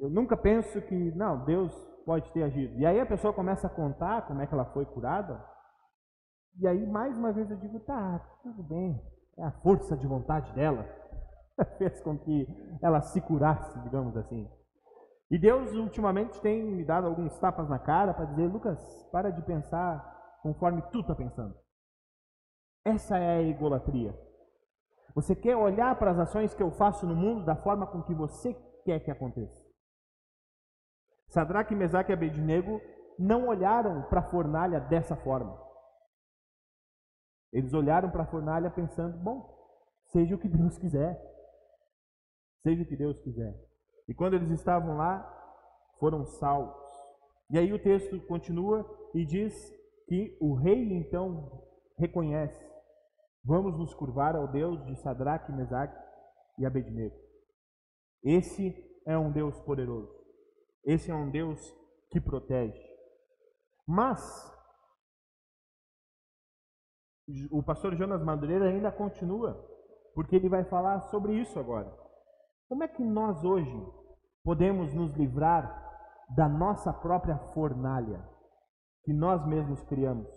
Eu 0.00 0.08
nunca 0.08 0.36
penso 0.36 0.80
que, 0.82 0.94
não, 1.16 1.44
Deus 1.44 1.72
pode 2.04 2.32
ter 2.32 2.44
agido. 2.44 2.78
E 2.78 2.86
aí 2.86 3.00
a 3.00 3.06
pessoa 3.06 3.34
começa 3.34 3.66
a 3.66 3.70
contar 3.70 4.26
como 4.26 4.40
é 4.40 4.46
que 4.46 4.54
ela 4.54 4.64
foi 4.66 4.86
curada. 4.86 5.44
E 6.58 6.66
aí, 6.66 6.86
mais 6.86 7.18
uma 7.18 7.32
vez, 7.32 7.50
eu 7.50 7.56
digo, 7.56 7.80
tá, 7.80 8.20
tudo 8.42 8.62
bem. 8.62 9.00
É 9.36 9.44
a 9.44 9.52
força 9.60 9.96
de 9.96 10.06
vontade 10.06 10.52
dela. 10.54 10.86
fez 11.78 12.00
com 12.00 12.16
que 12.18 12.46
ela 12.82 13.00
se 13.00 13.20
curasse, 13.20 13.78
digamos 13.80 14.16
assim. 14.16 14.48
E 15.30 15.38
Deus 15.38 15.72
ultimamente 15.74 16.40
tem 16.40 16.62
me 16.62 16.84
dado 16.84 17.06
alguns 17.06 17.36
tapas 17.38 17.68
na 17.68 17.78
cara 17.78 18.14
para 18.14 18.26
dizer, 18.26 18.46
Lucas, 18.46 18.78
para 19.10 19.30
de 19.30 19.42
pensar 19.42 20.14
conforme 20.42 20.82
tu 20.92 21.00
está 21.00 21.14
pensando. 21.14 21.54
Essa 22.86 23.18
é 23.18 23.38
a 23.38 23.42
egolatria. 23.42 24.16
Você 25.12 25.34
quer 25.34 25.56
olhar 25.56 25.98
para 25.98 26.12
as 26.12 26.18
ações 26.20 26.54
que 26.54 26.62
eu 26.62 26.70
faço 26.70 27.04
no 27.04 27.16
mundo 27.16 27.44
da 27.44 27.56
forma 27.56 27.84
com 27.84 28.00
que 28.00 28.14
você 28.14 28.54
quer 28.84 29.00
que 29.00 29.10
aconteça. 29.10 29.60
Sadraque, 31.26 31.74
Mesaque 31.74 32.12
e 32.12 32.14
Abednego 32.14 32.80
não 33.18 33.48
olharam 33.48 34.02
para 34.02 34.20
a 34.20 34.30
fornalha 34.30 34.78
dessa 34.78 35.16
forma. 35.16 35.60
Eles 37.52 37.74
olharam 37.74 38.08
para 38.08 38.22
a 38.22 38.26
fornalha 38.26 38.70
pensando: 38.70 39.18
bom, 39.18 39.52
seja 40.12 40.36
o 40.36 40.38
que 40.38 40.48
Deus 40.48 40.78
quiser. 40.78 41.20
Seja 42.62 42.84
o 42.84 42.86
que 42.86 42.96
Deus 42.96 43.18
quiser. 43.18 43.52
E 44.06 44.14
quando 44.14 44.34
eles 44.34 44.50
estavam 44.50 44.96
lá, 44.96 45.24
foram 45.98 46.24
salvos. 46.24 46.76
E 47.50 47.58
aí 47.58 47.72
o 47.72 47.82
texto 47.82 48.20
continua 48.28 48.88
e 49.12 49.24
diz 49.24 49.74
que 50.06 50.36
o 50.40 50.54
rei 50.54 50.92
então 50.92 51.64
reconhece: 51.98 52.65
vamos 53.46 53.78
nos 53.78 53.94
curvar 53.94 54.34
ao 54.34 54.48
Deus 54.48 54.84
de 54.84 54.96
Sadraque, 54.96 55.52
Mesaque 55.52 55.96
e 56.58 56.66
Abednego. 56.66 57.14
Esse 58.22 58.74
é 59.06 59.16
um 59.16 59.30
Deus 59.30 59.58
poderoso. 59.60 60.12
Esse 60.84 61.10
é 61.10 61.14
um 61.14 61.30
Deus 61.30 61.60
que 62.10 62.20
protege. 62.20 62.84
Mas 63.86 64.20
o 67.50 67.62
pastor 67.62 67.94
Jonas 67.94 68.22
Madureira 68.22 68.68
ainda 68.68 68.90
continua, 68.90 69.54
porque 70.14 70.36
ele 70.36 70.48
vai 70.48 70.64
falar 70.64 71.00
sobre 71.02 71.40
isso 71.40 71.58
agora. 71.58 71.92
Como 72.68 72.82
é 72.82 72.88
que 72.88 73.04
nós 73.04 73.44
hoje 73.44 73.86
podemos 74.42 74.92
nos 74.92 75.14
livrar 75.14 75.84
da 76.34 76.48
nossa 76.48 76.92
própria 76.92 77.38
fornalha 77.52 78.28
que 79.04 79.12
nós 79.12 79.46
mesmos 79.46 79.82
criamos, 79.84 80.28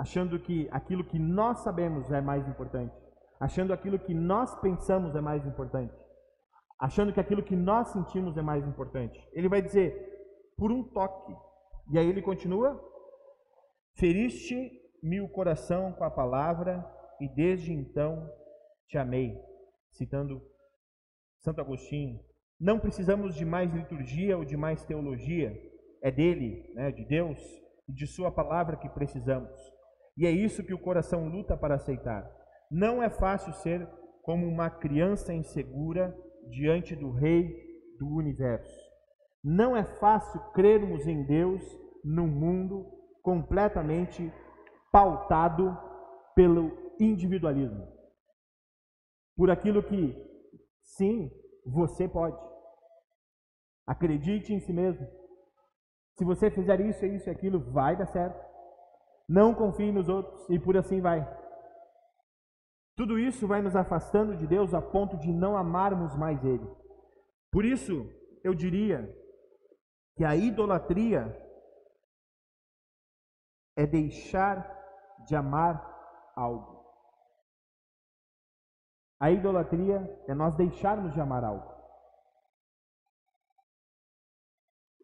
achando 0.00 0.40
que 0.40 0.66
aquilo 0.70 1.04
que 1.04 1.18
nós 1.18 1.58
sabemos 1.58 2.10
é 2.10 2.22
mais 2.22 2.48
importante, 2.48 2.96
achando 3.38 3.70
aquilo 3.70 3.98
que 3.98 4.14
nós 4.14 4.58
pensamos 4.58 5.14
é 5.14 5.20
mais 5.20 5.44
importante, 5.46 5.94
achando 6.78 7.12
que 7.12 7.20
aquilo 7.20 7.42
que 7.42 7.54
nós 7.54 7.88
sentimos 7.88 8.34
é 8.38 8.40
mais 8.40 8.66
importante. 8.66 9.22
Ele 9.34 9.46
vai 9.46 9.60
dizer 9.60 9.92
por 10.56 10.72
um 10.72 10.82
toque. 10.82 11.36
E 11.92 11.98
aí 11.98 12.08
ele 12.08 12.22
continua: 12.22 12.82
Feriste-me 13.98 15.20
o 15.20 15.28
coração 15.28 15.92
com 15.92 16.04
a 16.04 16.10
palavra 16.10 16.82
e 17.20 17.28
desde 17.28 17.70
então 17.70 18.26
te 18.88 18.96
amei. 18.96 19.38
Citando 19.90 20.40
Santo 21.40 21.60
Agostinho, 21.60 22.18
não 22.58 22.80
precisamos 22.80 23.34
de 23.34 23.44
mais 23.44 23.70
liturgia 23.70 24.38
ou 24.38 24.46
de 24.46 24.56
mais 24.56 24.82
teologia, 24.82 25.54
é 26.02 26.10
dele, 26.10 26.72
né, 26.74 26.90
de 26.90 27.04
Deus 27.04 27.38
e 27.86 27.92
de 27.92 28.06
Sua 28.06 28.32
palavra 28.32 28.78
que 28.78 28.88
precisamos. 28.88 29.79
E 30.16 30.26
é 30.26 30.30
isso 30.30 30.64
que 30.64 30.74
o 30.74 30.78
coração 30.78 31.28
luta 31.28 31.56
para 31.56 31.76
aceitar. 31.76 32.30
Não 32.70 33.02
é 33.02 33.08
fácil 33.08 33.52
ser 33.54 33.88
como 34.22 34.46
uma 34.46 34.70
criança 34.70 35.32
insegura 35.32 36.16
diante 36.50 36.94
do 36.94 37.10
Rei 37.10 37.48
do 37.98 38.08
universo. 38.08 38.90
Não 39.42 39.76
é 39.76 39.84
fácil 39.84 40.40
crermos 40.52 41.06
em 41.06 41.24
Deus 41.24 41.62
num 42.04 42.26
mundo 42.26 42.86
completamente 43.22 44.32
pautado 44.92 45.76
pelo 46.34 46.70
individualismo. 46.98 47.86
Por 49.36 49.50
aquilo 49.50 49.82
que, 49.82 50.16
sim, 50.82 51.30
você 51.64 52.08
pode. 52.08 52.36
Acredite 53.86 54.52
em 54.52 54.60
si 54.60 54.72
mesmo. 54.72 55.06
Se 56.16 56.24
você 56.24 56.50
fizer 56.50 56.80
isso, 56.80 57.04
isso 57.06 57.28
e 57.28 57.32
aquilo, 57.32 57.72
vai 57.72 57.96
dar 57.96 58.06
certo. 58.06 58.49
Não 59.30 59.54
confie 59.54 59.92
nos 59.92 60.08
outros 60.08 60.44
e 60.50 60.58
por 60.58 60.76
assim 60.76 61.00
vai. 61.00 61.20
Tudo 62.96 63.16
isso 63.16 63.46
vai 63.46 63.62
nos 63.62 63.76
afastando 63.76 64.36
de 64.36 64.44
Deus 64.44 64.74
a 64.74 64.82
ponto 64.82 65.16
de 65.16 65.32
não 65.32 65.56
amarmos 65.56 66.16
mais 66.16 66.44
Ele. 66.44 66.66
Por 67.52 67.64
isso, 67.64 67.92
eu 68.42 68.52
diria 68.52 69.08
que 70.16 70.24
a 70.24 70.34
idolatria 70.34 71.32
é 73.76 73.86
deixar 73.86 74.68
de 75.24 75.36
amar 75.36 75.78
algo. 76.34 76.84
A 79.20 79.30
idolatria 79.30 80.24
é 80.26 80.34
nós 80.34 80.56
deixarmos 80.56 81.14
de 81.14 81.20
amar 81.20 81.44
algo. 81.44 81.72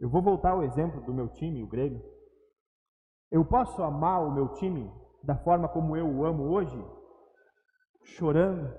Eu 0.01 0.11
vou 0.11 0.21
voltar 0.21 0.51
ao 0.51 0.65
exemplo 0.65 1.01
do 1.03 1.15
meu 1.15 1.29
time, 1.29 1.63
o 1.63 1.69
Grêmio. 1.69 2.16
Eu 3.37 3.45
posso 3.45 3.83
amar 3.83 4.27
o 4.27 4.31
meu 4.31 4.49
time 4.55 4.91
da 5.23 5.37
forma 5.37 5.69
como 5.69 5.95
eu 5.95 6.09
o 6.09 6.25
amo 6.25 6.45
hoje, 6.45 6.83
chorando, 8.03 8.75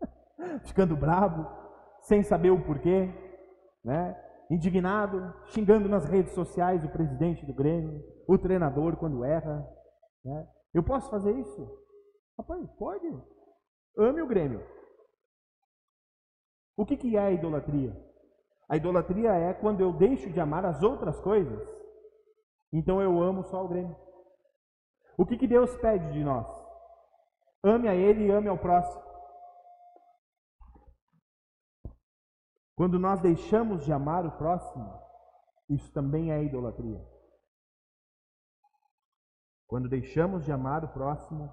ficando 0.64 0.96
bravo, 0.96 1.46
sem 2.00 2.22
saber 2.22 2.48
o 2.48 2.64
porquê, 2.64 3.12
né? 3.84 4.18
indignado, 4.50 5.34
xingando 5.48 5.90
nas 5.90 6.06
redes 6.06 6.32
sociais 6.32 6.82
o 6.82 6.88
presidente 6.88 7.44
do 7.44 7.52
Grêmio, 7.52 8.02
o 8.26 8.38
treinador 8.38 8.96
quando 8.96 9.26
erra. 9.26 9.68
Né? 10.24 10.48
Eu 10.72 10.82
posso 10.82 11.10
fazer 11.10 11.32
isso? 11.32 11.68
Rapaz, 12.38 12.66
pode. 12.78 13.06
Ame 13.98 14.22
o 14.22 14.26
Grêmio. 14.26 14.66
O 16.78 16.86
que, 16.86 16.96
que 16.96 17.14
é 17.14 17.20
a 17.20 17.30
idolatria? 17.30 17.94
A 18.70 18.74
idolatria 18.74 19.32
é 19.34 19.52
quando 19.52 19.82
eu 19.82 19.92
deixo 19.92 20.30
de 20.30 20.40
amar 20.40 20.64
as 20.64 20.82
outras 20.82 21.20
coisas, 21.20 21.77
então 22.72 23.00
eu 23.00 23.22
amo 23.22 23.44
só 23.44 23.64
o 23.64 23.68
Grêmio. 23.68 23.96
O 25.16 25.26
que, 25.26 25.36
que 25.36 25.46
Deus 25.46 25.76
pede 25.78 26.12
de 26.12 26.22
nós? 26.22 26.46
Ame 27.62 27.88
a 27.88 27.94
Ele 27.94 28.26
e 28.26 28.30
ame 28.30 28.48
ao 28.48 28.58
próximo. 28.58 29.02
Quando 32.76 32.98
nós 32.98 33.20
deixamos 33.20 33.84
de 33.84 33.92
amar 33.92 34.24
o 34.24 34.36
próximo, 34.38 35.02
isso 35.68 35.92
também 35.92 36.30
é 36.30 36.42
idolatria. 36.44 37.04
Quando 39.66 39.88
deixamos 39.88 40.44
de 40.44 40.52
amar 40.52 40.84
o 40.84 40.92
próximo, 40.92 41.52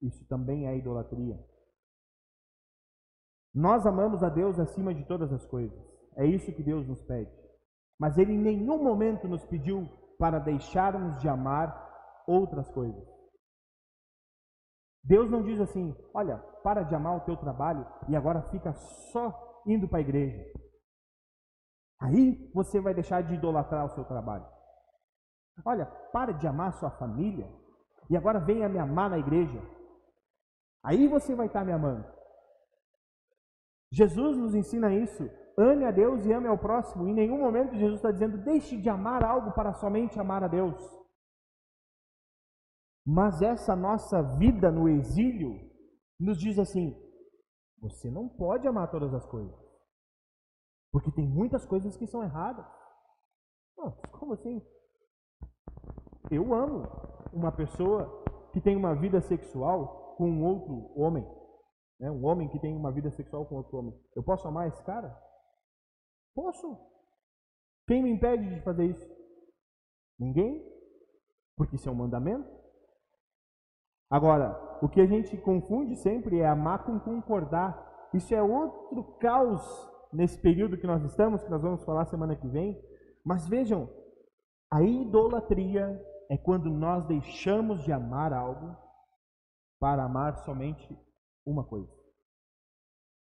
isso 0.00 0.26
também 0.26 0.66
é 0.66 0.76
idolatria. 0.76 1.38
Nós 3.54 3.86
amamos 3.86 4.22
a 4.22 4.28
Deus 4.28 4.58
acima 4.58 4.92
de 4.94 5.04
todas 5.04 5.32
as 5.32 5.46
coisas. 5.46 5.78
É 6.16 6.26
isso 6.26 6.52
que 6.52 6.62
Deus 6.62 6.86
nos 6.86 7.02
pede. 7.02 7.30
Mas 7.98 8.18
Ele 8.18 8.32
em 8.32 8.38
nenhum 8.38 8.82
momento 8.82 9.28
nos 9.28 9.44
pediu 9.44 9.86
para 10.24 10.38
deixarmos 10.38 11.20
de 11.20 11.28
amar 11.28 11.68
outras 12.26 12.70
coisas. 12.70 13.06
Deus 15.02 15.30
não 15.30 15.42
diz 15.42 15.60
assim: 15.60 15.94
olha, 16.14 16.38
para 16.62 16.82
de 16.82 16.94
amar 16.94 17.18
o 17.18 17.20
teu 17.26 17.36
trabalho 17.36 17.86
e 18.08 18.16
agora 18.16 18.40
fica 18.50 18.72
só 19.12 19.62
indo 19.66 19.86
para 19.86 19.98
a 19.98 20.00
igreja. 20.00 20.42
Aí 22.00 22.50
você 22.54 22.80
vai 22.80 22.94
deixar 22.94 23.22
de 23.22 23.34
idolatrar 23.34 23.84
o 23.84 23.90
seu 23.90 24.02
trabalho. 24.06 24.48
Olha, 25.62 25.84
para 26.10 26.32
de 26.32 26.46
amar 26.46 26.72
sua 26.72 26.90
família 26.92 27.46
e 28.08 28.16
agora 28.16 28.40
venha 28.40 28.66
me 28.66 28.78
amar 28.78 29.10
na 29.10 29.18
igreja. 29.18 29.60
Aí 30.82 31.06
você 31.06 31.34
vai 31.34 31.48
estar 31.48 31.66
me 31.66 31.72
amando. 31.72 32.10
Jesus 33.92 34.38
nos 34.38 34.54
ensina 34.54 34.90
isso 34.90 35.28
ame 35.56 35.84
a 35.84 35.90
Deus 35.90 36.24
e 36.24 36.32
ame 36.32 36.48
ao 36.48 36.58
próximo. 36.58 37.06
Em 37.06 37.14
nenhum 37.14 37.38
momento 37.38 37.76
Jesus 37.76 37.96
está 37.96 38.10
dizendo, 38.10 38.38
deixe 38.38 38.76
de 38.80 38.88
amar 38.88 39.24
algo 39.24 39.52
para 39.52 39.74
somente 39.74 40.18
amar 40.18 40.42
a 40.42 40.48
Deus. 40.48 40.74
Mas 43.06 43.42
essa 43.42 43.76
nossa 43.76 44.22
vida 44.38 44.70
no 44.70 44.88
exílio 44.88 45.60
nos 46.18 46.38
diz 46.38 46.58
assim: 46.58 46.96
você 47.78 48.10
não 48.10 48.28
pode 48.28 48.66
amar 48.66 48.90
todas 48.90 49.12
as 49.12 49.26
coisas, 49.26 49.54
porque 50.90 51.12
tem 51.12 51.28
muitas 51.28 51.66
coisas 51.66 51.96
que 51.96 52.06
são 52.06 52.22
erradas. 52.22 52.66
Como 54.12 54.32
assim? 54.32 54.62
Eu 56.30 56.54
amo 56.54 56.84
uma 57.32 57.52
pessoa 57.52 58.24
que 58.52 58.60
tem 58.60 58.74
uma 58.74 58.94
vida 58.94 59.20
sexual 59.20 60.14
com 60.16 60.30
um 60.30 60.44
outro 60.44 60.92
homem, 60.98 61.24
né? 62.00 62.10
um 62.10 62.24
homem 62.24 62.48
que 62.48 62.58
tem 62.58 62.74
uma 62.74 62.90
vida 62.90 63.10
sexual 63.10 63.44
com 63.44 63.56
outro 63.56 63.76
homem. 63.76 63.94
Eu 64.16 64.22
posso 64.22 64.48
amar 64.48 64.68
esse 64.68 64.82
cara? 64.84 65.14
Posso. 66.34 66.78
Quem 67.86 68.02
me 68.02 68.10
impede 68.10 68.54
de 68.54 68.60
fazer 68.62 68.86
isso? 68.86 69.08
Ninguém. 70.18 70.64
Porque 71.56 71.76
isso 71.76 71.88
é 71.88 71.92
um 71.92 71.96
mandamento. 71.96 72.50
Agora, 74.10 74.78
o 74.82 74.88
que 74.88 75.00
a 75.00 75.06
gente 75.06 75.36
confunde 75.38 75.96
sempre 75.96 76.40
é 76.40 76.46
amar 76.46 76.84
com 76.84 76.98
concordar. 77.00 78.10
Isso 78.12 78.34
é 78.34 78.42
outro 78.42 79.18
caos 79.18 79.62
nesse 80.12 80.38
período 80.40 80.78
que 80.78 80.86
nós 80.86 81.02
estamos, 81.04 81.42
que 81.42 81.50
nós 81.50 81.62
vamos 81.62 81.84
falar 81.84 82.04
semana 82.06 82.36
que 82.36 82.46
vem. 82.46 82.80
Mas 83.24 83.48
vejam, 83.48 83.88
a 84.70 84.82
idolatria 84.82 86.00
é 86.30 86.36
quando 86.36 86.70
nós 86.70 87.04
deixamos 87.06 87.82
de 87.84 87.92
amar 87.92 88.32
algo 88.32 88.76
para 89.80 90.04
amar 90.04 90.36
somente 90.38 90.96
uma 91.46 91.64
coisa. 91.64 91.92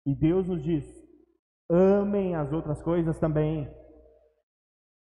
E 0.04 0.14
Deus 0.14 0.48
nos 0.48 0.62
diz: 0.62 1.05
Amem 1.68 2.34
as 2.34 2.52
outras 2.52 2.80
coisas 2.82 3.18
também, 3.18 3.68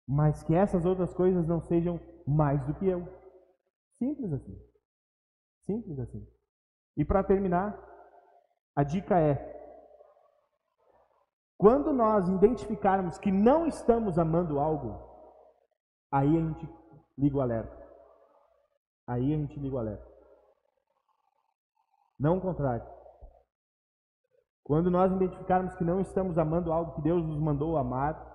mas 0.07 0.43
que 0.43 0.55
essas 0.55 0.85
outras 0.85 1.13
coisas 1.13 1.45
não 1.45 1.61
sejam 1.61 1.99
mais 2.25 2.65
do 2.65 2.73
que 2.75 2.87
eu. 2.87 3.07
Simples 3.97 4.31
assim. 4.31 4.57
Simples 5.65 5.99
assim. 5.99 6.27
E 6.95 7.03
para 7.03 7.23
terminar, 7.23 7.77
A 8.75 8.83
dica 8.83 9.19
é: 9.19 9.35
quando 11.57 11.93
nós 11.93 12.27
identificarmos 12.27 13.17
que 13.17 13.31
não 13.31 13.67
estamos 13.67 14.17
amando 14.17 14.59
algo, 14.59 14.99
aí 16.11 16.37
a 16.37 16.41
gente 16.41 16.69
liga 17.17 17.37
o 17.37 17.41
alerta. 17.41 17.83
Aí 19.05 19.33
a 19.33 19.37
gente 19.37 19.59
liga 19.59 19.75
o 19.75 19.79
alerta. 19.79 20.07
Não 22.19 22.37
o 22.37 22.41
contrário. 22.41 22.85
Quando 24.63 24.89
nós 24.89 25.11
identificarmos 25.11 25.75
que 25.75 25.83
não 25.83 25.99
estamos 25.99 26.37
amando 26.37 26.71
algo 26.71 26.95
que 26.95 27.01
Deus 27.01 27.23
nos 27.25 27.39
mandou 27.39 27.77
amar, 27.77 28.31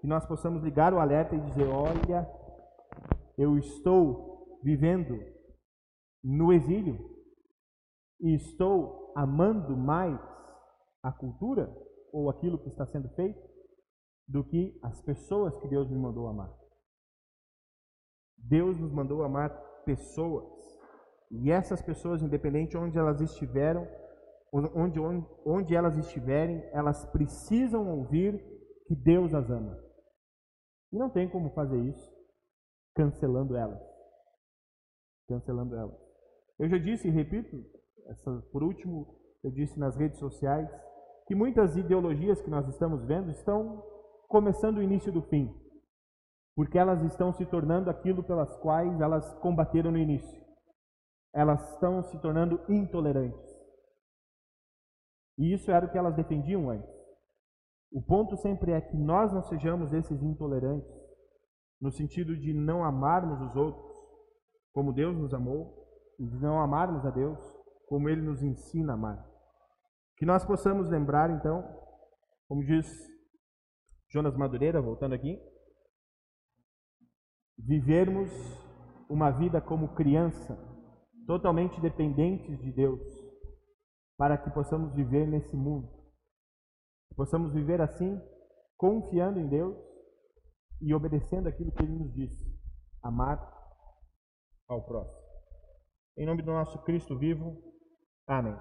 que 0.00 0.06
nós 0.06 0.26
possamos 0.26 0.62
ligar 0.62 0.92
o 0.92 0.98
alerta 0.98 1.36
e 1.36 1.40
dizer: 1.40 1.68
Olha, 1.68 2.28
eu 3.38 3.56
estou 3.56 4.58
vivendo 4.62 5.16
no 6.22 6.52
exílio 6.52 6.98
e 8.20 8.34
estou 8.34 9.12
amando 9.16 9.76
mais 9.76 10.20
a 11.02 11.12
cultura 11.12 11.72
ou 12.12 12.28
aquilo 12.28 12.58
que 12.58 12.68
está 12.68 12.84
sendo 12.86 13.08
feito 13.10 13.40
do 14.26 14.44
que 14.44 14.78
as 14.82 15.00
pessoas 15.02 15.56
que 15.58 15.68
Deus 15.68 15.88
me 15.88 15.96
mandou 15.96 16.28
amar. 16.28 16.52
Deus 18.36 18.78
nos 18.78 18.92
mandou 18.92 19.22
amar 19.22 19.50
pessoas. 19.84 20.48
E 21.30 21.50
essas 21.50 21.80
pessoas, 21.80 22.22
independente 22.22 22.70
de 22.70 22.78
onde 22.78 22.98
elas 22.98 23.20
estiveram, 23.20 23.86
onde, 24.52 24.98
onde, 24.98 25.26
onde 25.44 25.76
elas 25.76 25.96
estiverem, 25.96 26.62
elas 26.72 27.04
precisam 27.06 27.88
ouvir 27.88 28.38
que 28.86 28.94
Deus 28.94 29.32
as 29.34 29.48
ama. 29.50 29.78
E 30.92 30.98
não 30.98 31.08
tem 31.08 31.28
como 31.28 31.50
fazer 31.50 31.78
isso 31.78 32.20
cancelando 32.94 33.56
elas. 33.56 33.80
Cancelando 35.28 35.76
elas. 35.76 35.98
Eu 36.58 36.68
já 36.68 36.78
disse 36.78 37.08
e 37.08 37.10
repito, 37.10 37.56
essa, 38.08 38.42
por 38.52 38.62
último, 38.62 39.16
eu 39.42 39.50
disse 39.50 39.78
nas 39.78 39.96
redes 39.96 40.18
sociais, 40.18 40.68
que 41.26 41.34
muitas 41.34 41.76
ideologias 41.76 42.42
que 42.42 42.50
nós 42.50 42.66
estamos 42.68 43.04
vendo 43.04 43.30
estão 43.30 43.82
começando 44.28 44.78
o 44.78 44.82
início 44.82 45.12
do 45.12 45.22
fim, 45.22 45.48
porque 46.56 46.76
elas 46.76 47.02
estão 47.04 47.32
se 47.32 47.46
tornando 47.46 47.88
aquilo 47.88 48.24
pelas 48.24 48.56
quais 48.58 49.00
elas 49.00 49.32
combateram 49.38 49.92
no 49.92 49.98
início. 49.98 50.40
Elas 51.32 51.72
estão 51.72 52.02
se 52.02 52.20
tornando 52.20 52.60
intolerantes. 52.68 53.49
E 55.40 55.54
isso 55.54 55.70
era 55.70 55.86
o 55.86 55.90
que 55.90 55.96
elas 55.96 56.14
defendiam 56.14 56.68
antes. 56.68 56.94
O 57.90 58.02
ponto 58.02 58.36
sempre 58.36 58.72
é 58.72 58.80
que 58.80 58.94
nós 58.94 59.32
não 59.32 59.42
sejamos 59.42 59.90
esses 59.90 60.22
intolerantes, 60.22 60.92
no 61.80 61.90
sentido 61.90 62.36
de 62.36 62.52
não 62.52 62.84
amarmos 62.84 63.40
os 63.40 63.56
outros 63.56 63.90
como 64.74 64.92
Deus 64.92 65.16
nos 65.16 65.32
amou, 65.32 65.74
e 66.18 66.26
de 66.26 66.36
não 66.36 66.60
amarmos 66.60 67.06
a 67.06 67.10
Deus 67.10 67.38
como 67.88 68.10
Ele 68.10 68.20
nos 68.20 68.42
ensina 68.42 68.92
a 68.92 68.94
amar. 68.94 69.26
Que 70.18 70.26
nós 70.26 70.44
possamos 70.44 70.90
lembrar, 70.90 71.30
então, 71.30 71.64
como 72.46 72.62
diz 72.62 72.86
Jonas 74.10 74.36
Madureira, 74.36 74.82
voltando 74.82 75.14
aqui, 75.14 75.40
vivermos 77.58 78.30
uma 79.08 79.30
vida 79.30 79.58
como 79.58 79.94
criança, 79.94 80.54
totalmente 81.26 81.80
dependentes 81.80 82.60
de 82.60 82.72
Deus, 82.72 83.00
para 84.20 84.36
que 84.36 84.50
possamos 84.50 84.92
viver 84.92 85.26
nesse 85.26 85.56
mundo. 85.56 85.88
Possamos 87.16 87.54
viver 87.54 87.80
assim, 87.80 88.20
confiando 88.76 89.40
em 89.40 89.48
Deus 89.48 89.74
e 90.78 90.92
obedecendo 90.92 91.48
aquilo 91.48 91.72
que 91.72 91.82
Ele 91.82 91.96
nos 91.96 92.12
disse: 92.12 92.44
amar 93.02 93.40
ao 94.68 94.84
próximo. 94.84 95.22
Em 96.18 96.26
nome 96.26 96.42
do 96.42 96.52
nosso 96.52 96.78
Cristo 96.84 97.18
vivo, 97.18 97.56
amém. 98.26 98.54